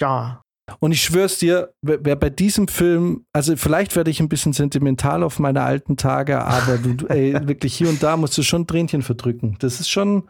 [0.00, 0.42] Ja.
[0.78, 5.22] Und ich schwör's dir, wer, bei diesem Film, also vielleicht werde ich ein bisschen sentimental
[5.22, 9.02] auf meine alten Tage, aber du, ey, wirklich hier und da musst du schon Tränchen
[9.02, 9.56] verdrücken.
[9.58, 10.28] Das ist schon,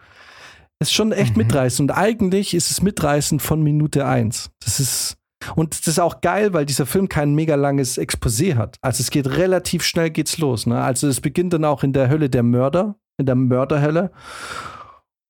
[0.80, 1.42] ist schon echt Mhm.
[1.44, 1.90] mitreißend.
[1.90, 4.50] Und eigentlich ist es mitreißend von Minute eins.
[4.64, 5.16] Das ist,
[5.56, 8.76] und das ist auch geil, weil dieser Film kein mega langes Exposé hat.
[8.80, 10.66] Also es geht relativ schnell geht's los.
[10.66, 10.80] Ne?
[10.80, 14.10] Also es beginnt dann auch in der Hölle der Mörder, in der Mörderhölle.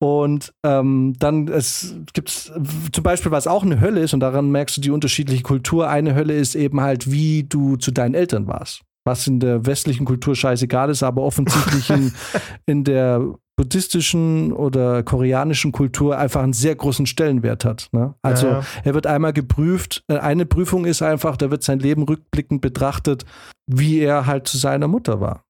[0.03, 2.51] Und ähm, dann es gibt's
[2.91, 5.91] zum Beispiel, was auch eine Hölle ist, und daran merkst du die unterschiedliche Kultur.
[5.91, 8.81] Eine Hölle ist eben halt, wie du zu deinen Eltern warst.
[9.05, 12.13] Was in der westlichen Kultur scheißegal ist, aber offensichtlich in,
[12.67, 17.89] in der buddhistischen oder koreanischen Kultur einfach einen sehr großen Stellenwert hat.
[17.93, 18.15] Ne?
[18.23, 18.65] Also Ja, ja.
[18.85, 20.03] er wird einmal geprüft.
[20.09, 23.27] Äh, Eine Prüfung ist einfach, da wird sein Leben rückblickend betrachtet,
[23.67, 25.45] wie er halt zu seiner Mutter war.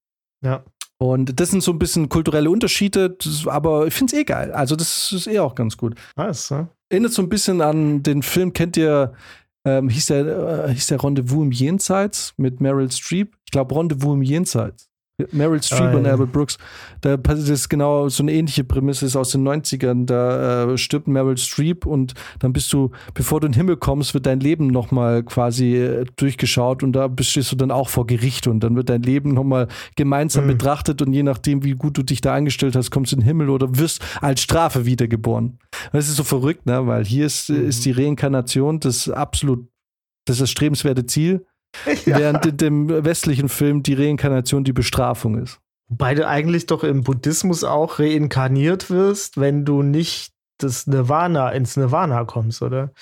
[0.45, 0.65] Ja.
[1.03, 4.53] Und das sind so ein bisschen kulturelle Unterschiede, das, aber ich finde es eh geil.
[4.53, 5.95] Also, das ist eh auch ganz gut.
[6.15, 6.69] Was, ne?
[6.91, 9.15] Erinnert so ein bisschen an den Film, kennt ihr,
[9.65, 13.35] ähm, hieß, der, äh, hieß der Rendezvous im Jenseits mit Meryl Streep?
[13.47, 14.90] Ich glaube, Rendezvous im Jenseits.
[15.33, 16.13] Meryl Streep Ah, und ja.
[16.13, 16.59] Albert Brooks.
[17.01, 20.07] Da passiert das genau so eine ähnliche Prämisse ist aus den 90ern.
[20.07, 24.15] Da äh, stirbt Meryl Streep und dann bist du, bevor du in den Himmel kommst,
[24.15, 28.47] wird dein Leben nochmal quasi äh, durchgeschaut und da stehst du dann auch vor Gericht
[28.47, 30.49] und dann wird dein Leben nochmal gemeinsam Mhm.
[30.49, 33.27] betrachtet und je nachdem, wie gut du dich da angestellt hast, kommst du in den
[33.27, 35.59] Himmel oder wirst als Strafe wiedergeboren.
[35.93, 36.87] Das ist so verrückt, ne?
[36.87, 37.67] weil hier ist, Mhm.
[37.69, 39.67] ist die Reinkarnation das absolut
[40.27, 41.45] das erstrebenswerte Ziel,
[42.05, 45.61] während in dem westlichen Film die Reinkarnation die Bestrafung ist.
[45.89, 51.77] Wobei du eigentlich doch im Buddhismus auch reinkarniert wirst, wenn du nicht das Nirvana ins
[51.77, 52.93] Nirvana kommst, oder?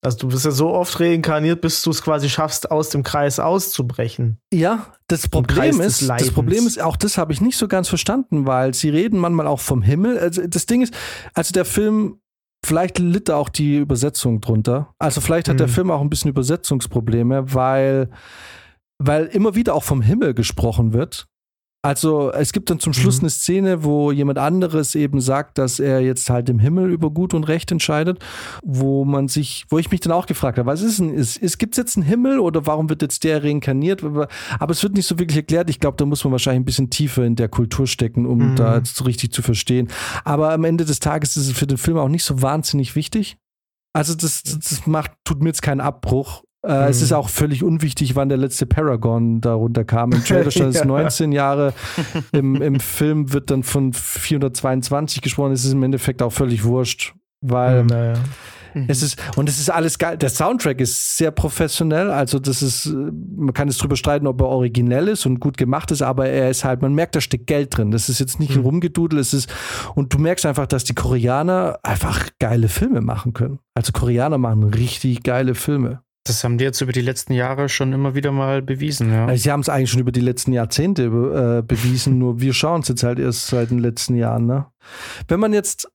[0.00, 3.40] Also du wirst ja so oft reinkarniert, bis du es quasi schaffst, aus dem Kreis
[3.40, 4.38] auszubrechen.
[4.52, 6.30] Ja, das Problem ist, das.
[6.30, 9.60] Problem ist, auch das habe ich nicht so ganz verstanden, weil sie reden manchmal auch
[9.60, 10.18] vom Himmel.
[10.18, 10.94] Also das Ding ist,
[11.34, 12.20] also der Film,
[12.64, 14.92] vielleicht litt da auch die Übersetzung drunter.
[14.98, 15.72] Also vielleicht hat der Mhm.
[15.72, 18.10] Film auch ein bisschen Übersetzungsprobleme, weil,
[18.98, 21.26] weil immer wieder auch vom Himmel gesprochen wird.
[21.80, 23.22] Also es gibt dann zum Schluss Mhm.
[23.24, 27.34] eine Szene, wo jemand anderes eben sagt, dass er jetzt halt im Himmel über Gut
[27.34, 28.18] und Recht entscheidet,
[28.64, 31.58] wo man sich, wo ich mich dann auch gefragt habe, was ist denn, ist, ist,
[31.58, 34.02] gibt es jetzt einen Himmel oder warum wird jetzt der reinkarniert?
[34.02, 34.28] Aber
[34.70, 35.70] es wird nicht so wirklich erklärt.
[35.70, 38.54] Ich glaube, da muss man wahrscheinlich ein bisschen tiefer in der Kultur stecken, um Mhm.
[38.56, 39.88] da jetzt so richtig zu verstehen.
[40.24, 43.36] Aber am Ende des Tages ist es für den Film auch nicht so wahnsinnig wichtig.
[43.92, 46.42] Also das, das macht, tut mir jetzt keinen Abbruch.
[46.68, 47.04] Äh, Es Mhm.
[47.04, 50.12] ist auch völlig unwichtig, wann der letzte Paragon darunter kam.
[50.12, 50.84] Im Trailer stand es Ja.
[50.84, 51.72] 19 Jahre.
[52.32, 55.52] Im, Im Film wird dann von 422 gesprochen.
[55.52, 58.14] Es ist im Endeffekt auch völlig wurscht, weil naja.
[58.86, 60.16] es ist, und es ist alles geil.
[60.18, 62.10] Der Soundtrack ist sehr professionell.
[62.10, 62.90] Also, das ist, äh,
[63.36, 66.50] man kann jetzt drüber streiten, ob er originell ist und gut gemacht ist, aber er
[66.50, 67.90] ist halt, man merkt, da steckt Geld drin.
[67.90, 68.66] Das ist jetzt nicht ein Mhm.
[68.66, 69.50] Rumgedudel, es ist,
[69.94, 73.58] und du merkst einfach, dass die Koreaner einfach geile Filme machen können.
[73.74, 76.02] Also, Koreaner machen richtig geile Filme.
[76.28, 79.26] Das haben die jetzt über die letzten Jahre schon immer wieder mal bewiesen, ja.
[79.26, 82.82] Also, sie haben es eigentlich schon über die letzten Jahrzehnte äh, bewiesen, nur wir schauen
[82.82, 84.46] es jetzt halt erst seit den letzten Jahren.
[84.46, 84.66] Ne?
[85.26, 85.90] Wenn man jetzt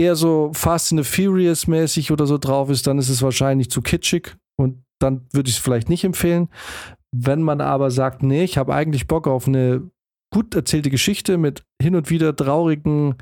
[0.00, 3.70] eher so Fast and the Furious mäßig oder so drauf ist, dann ist es wahrscheinlich
[3.70, 6.48] zu kitschig und dann würde ich es vielleicht nicht empfehlen.
[7.10, 9.90] Wenn man aber sagt, nee, ich habe eigentlich Bock auf eine
[10.32, 13.16] gut erzählte Geschichte mit hin und wieder traurigen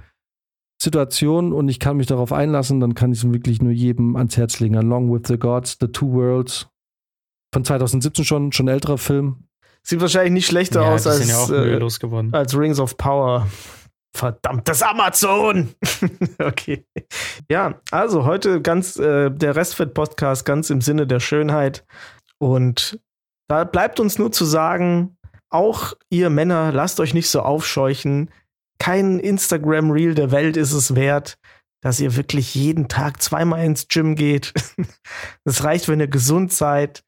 [0.83, 4.37] Situationen und ich kann mich darauf einlassen, dann kann ich es wirklich nur jedem ans
[4.37, 4.76] Herz legen.
[4.76, 6.68] Along with the Gods, The Two Worlds.
[7.53, 9.45] Von 2017 schon, schon älterer Film.
[9.83, 13.47] Sieht wahrscheinlich nicht schlechter ja, aus als, ja auch äh, als Rings of Power.
[14.16, 15.74] Verdammt, das Amazon!
[16.39, 16.85] okay.
[17.51, 21.85] Ja, also heute ganz äh, der Restfit-Podcast ganz im Sinne der Schönheit.
[22.39, 23.01] Und
[23.49, 25.16] da bleibt uns nur zu sagen,
[25.51, 28.31] auch ihr Männer, lasst euch nicht so aufscheuchen.
[28.81, 31.37] Kein Instagram-Reel der Welt ist es wert,
[31.83, 34.53] dass ihr wirklich jeden Tag zweimal ins Gym geht.
[35.45, 37.03] Es reicht, wenn ihr gesund seid,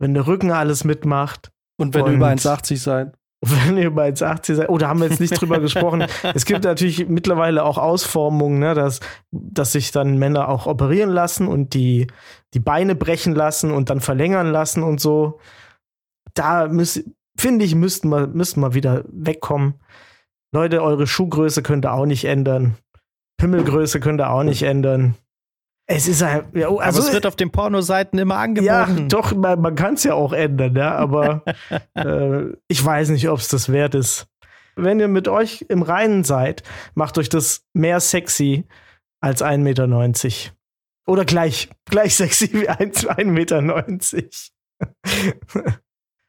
[0.00, 1.50] wenn der Rücken alles mitmacht.
[1.80, 3.14] Und wenn Und- ihr über 1,80 seid.
[3.40, 6.04] Wenn ihr bei 1,80 seid, oh, da haben wir jetzt nicht drüber gesprochen.
[6.34, 8.98] Es gibt natürlich mittlerweile auch Ausformungen, ne, dass,
[9.30, 12.08] dass sich dann Männer auch operieren lassen und die,
[12.52, 15.38] die Beine brechen lassen und dann verlängern lassen und so.
[16.34, 16.68] Da
[17.38, 19.74] finde ich, müssten wir, müssten wir wieder wegkommen.
[20.52, 22.76] Leute, eure Schuhgröße könnt ihr auch nicht ändern.
[23.38, 25.14] Pimmelgröße könnt ihr auch nicht ändern.
[25.90, 28.66] Es ist ein, ja, oh, also, Aber es wird auf den Pornoseiten immer angeboten.
[28.66, 31.42] ja, doch, man, man kann es ja auch ändern, ja, aber
[31.94, 34.26] äh, ich weiß nicht, ob es das wert ist.
[34.76, 36.62] Wenn ihr mit euch im Reinen seid,
[36.94, 38.64] macht euch das mehr sexy
[39.20, 40.52] als 1,90 Meter.
[41.06, 43.62] Oder gleich, gleich sexy wie 1,90 Meter.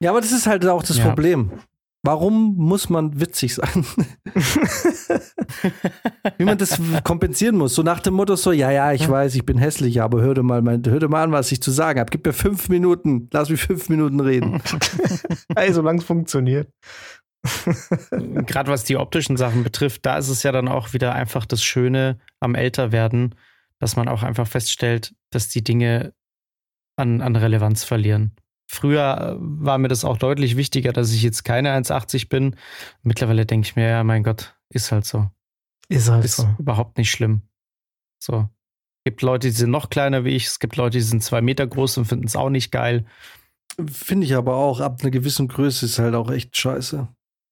[0.01, 1.05] Ja, aber das ist halt auch das Ja.
[1.05, 1.51] Problem.
[2.01, 3.85] Warum muss man witzig sein?
[6.37, 7.75] Wie man das kompensieren muss.
[7.75, 10.43] So nach dem Motto so, ja, ja, ich weiß, ich bin hässlich, aber hör dir
[10.43, 12.09] mal, mein, hör dir mal an, was ich zu sagen habe.
[12.09, 14.61] Gib mir fünf Minuten, lass mich fünf Minuten reden.
[15.55, 16.71] Ey, solange es funktioniert.
[18.11, 21.61] Gerade was die optischen Sachen betrifft, da ist es ja dann auch wieder einfach das
[21.61, 23.35] Schöne am Älterwerden,
[23.79, 26.13] dass man auch einfach feststellt, dass die Dinge
[26.95, 28.35] an, an Relevanz verlieren.
[28.71, 32.55] Früher äh, war mir das auch deutlich wichtiger, dass ich jetzt keine 1,80 bin.
[33.01, 35.27] Mittlerweile denke ich mir, ja, mein Gott, ist halt so.
[35.87, 36.47] Ist halt Ist so.
[36.59, 37.41] überhaupt nicht schlimm.
[38.21, 38.47] So.
[38.99, 40.45] Es gibt Leute, die sind noch kleiner wie ich.
[40.45, 43.05] Es gibt Leute, die sind zwei Meter groß und finden es auch nicht geil.
[43.91, 47.07] Finde ich aber auch, ab einer gewissen Größe ist halt auch echt scheiße.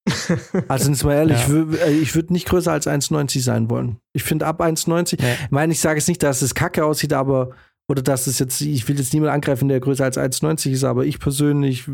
[0.68, 1.88] Also jetzt mal ehrlich, Ja.
[1.88, 3.98] ich äh, würde nicht größer als 1,90 sein wollen.
[4.12, 5.32] Ich finde ab 1,90, Ja.
[5.32, 7.50] ich meine, ich sage jetzt nicht, dass es kacke aussieht, aber,
[7.88, 11.06] oder dass es jetzt, ich will jetzt niemand angreifen, der größer als 1,90 ist, aber
[11.06, 11.84] ich persönlich,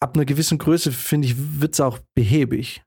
[0.00, 2.82] ab einer gewissen Größe, finde ich, wird es auch behäbig.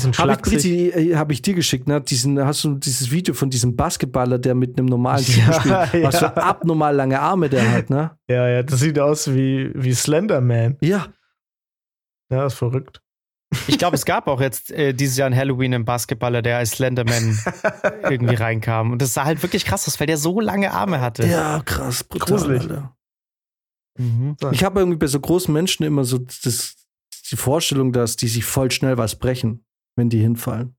[0.00, 2.00] bisschen habe ich, äh, hab ich dir geschickt, ne?
[2.00, 6.04] Diesen, hast du dieses Video von diesem Basketballer, der mit einem normalen Typen Ja, spielt,
[6.04, 6.30] was ja.
[6.30, 8.16] für abnormal lange Arme der hat, ne?
[8.28, 10.78] Ja, ja, das sieht aus wie, wie Slenderman.
[10.80, 11.08] Ja,
[12.30, 13.02] Ja, ist verrückt.
[13.66, 16.72] Ich glaube, es gab auch jetzt äh, dieses Jahr ein Halloween im Basketballer, der als
[16.72, 17.38] Slenderman
[18.02, 18.92] irgendwie reinkam.
[18.92, 21.26] Und das sah halt wirklich krass aus, weil der so lange Arme hatte.
[21.26, 22.62] ja, krass, brutal, Gruselig.
[22.62, 22.96] Alter.
[23.98, 24.36] Mhm.
[24.52, 26.76] Ich habe irgendwie bei so großen Menschen immer so das,
[27.30, 29.64] die Vorstellung, dass die sich voll schnell was brechen,
[29.96, 30.76] wenn die hinfallen.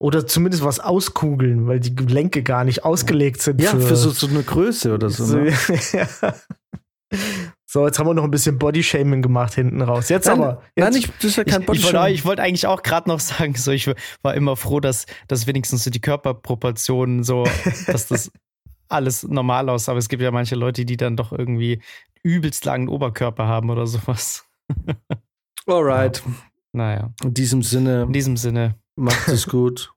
[0.00, 3.60] Oder zumindest was auskugeln, weil die Gelenke gar nicht ausgelegt sind.
[3.60, 5.36] Ja, für, so, so eine Größe oder so.
[5.36, 5.52] Ne?
[5.92, 6.34] ja.
[7.70, 10.08] So, jetzt haben wir noch ein bisschen Bodyshaming gemacht hinten raus.
[10.08, 10.62] Jetzt Nein, aber.
[10.74, 12.14] Jetzt, Nein, ich, das ist ja kein Ich, ich wollte Bodyshaming.
[12.14, 13.90] ich wollte eigentlich auch gerade noch sagen, so ich
[14.22, 17.44] war immer froh, dass, dass wenigstens so die Körperproportionen so,
[17.86, 18.32] dass das
[18.88, 19.92] alles normal aussah.
[19.92, 21.82] Aber es gibt ja manche Leute, die dann doch irgendwie
[22.22, 24.46] übelst langen Oberkörper haben oder sowas.
[25.66, 26.22] Alright.
[26.72, 28.76] Naja, In diesem Sinne, in diesem Sinne.
[28.96, 29.92] macht es gut.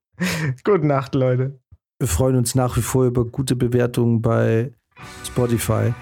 [0.66, 1.58] Gute Nacht, Leute.
[2.00, 4.74] Wir freuen uns nach wie vor über gute Bewertungen bei
[5.26, 5.94] Spotify.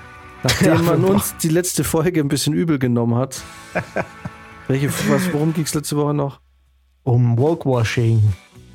[0.43, 1.11] Nachdem man boah.
[1.11, 3.41] uns die letzte Folge ein bisschen übel genommen hat.
[4.67, 6.39] Welche, was, worum ging es letzte Woche noch?
[7.03, 8.21] Um Wokewashing.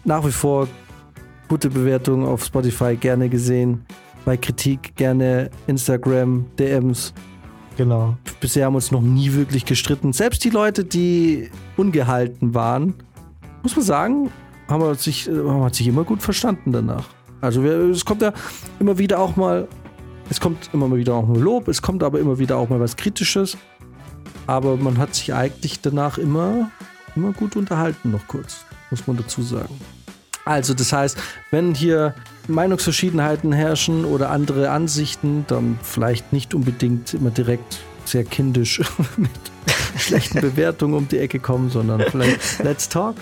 [0.05, 0.69] nach wie vor
[1.49, 3.87] gute Bewertungen auf Spotify gerne gesehen.
[4.25, 7.13] Bei Kritik gerne Instagram, DMs.
[7.77, 8.17] Genau.
[8.41, 10.13] Bisher haben wir uns noch nie wirklich gestritten.
[10.13, 12.95] Selbst die Leute, die ungehalten waren,
[13.63, 14.31] muss man sagen,
[14.69, 17.09] haben wir sich, äh, haben wir sich immer gut verstanden danach.
[17.41, 18.33] Also es kommt ja
[18.81, 19.69] immer wieder auch mal,
[20.31, 22.81] es kommt immer mal wieder auch mal Lob, es kommt aber immer wieder auch mal
[22.81, 23.57] was Kritisches.
[24.47, 26.71] Aber man hat sich eigentlich danach immer,
[27.17, 29.81] immer gut unterhalten, noch kurz, muss man dazu sagen.
[30.45, 31.17] Also das heißt,
[31.51, 32.15] wenn hier
[32.49, 38.83] Meinungsverschiedenheiten herrschen oder andere Ansichten, dann vielleicht nicht unbedingt immer direkt sehr kindisch
[39.17, 39.31] mit
[39.97, 43.17] schlechten Bewertungen um die Ecke kommen, sondern vielleicht let's talk.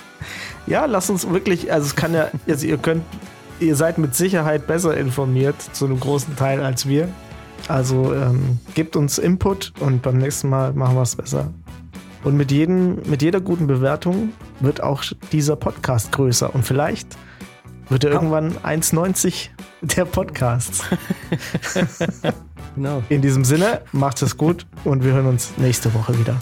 [0.66, 3.04] Ja, lasst uns wirklich, also es kann ja, also ihr könnt,
[3.62, 7.08] ihr seid mit Sicherheit besser informiert zu einem großen Teil als wir.
[7.68, 11.52] Also ähm, gebt uns Input und beim nächsten Mal machen wir es besser.
[12.24, 15.02] Und mit, jedem, mit jeder guten Bewertung wird auch
[15.32, 17.16] dieser Podcast größer und vielleicht
[17.88, 19.48] wird er irgendwann 1,90
[19.82, 20.82] der Podcasts.
[22.74, 23.02] Genau.
[23.08, 26.40] In diesem Sinne, macht es gut und wir hören uns nächste Woche wieder.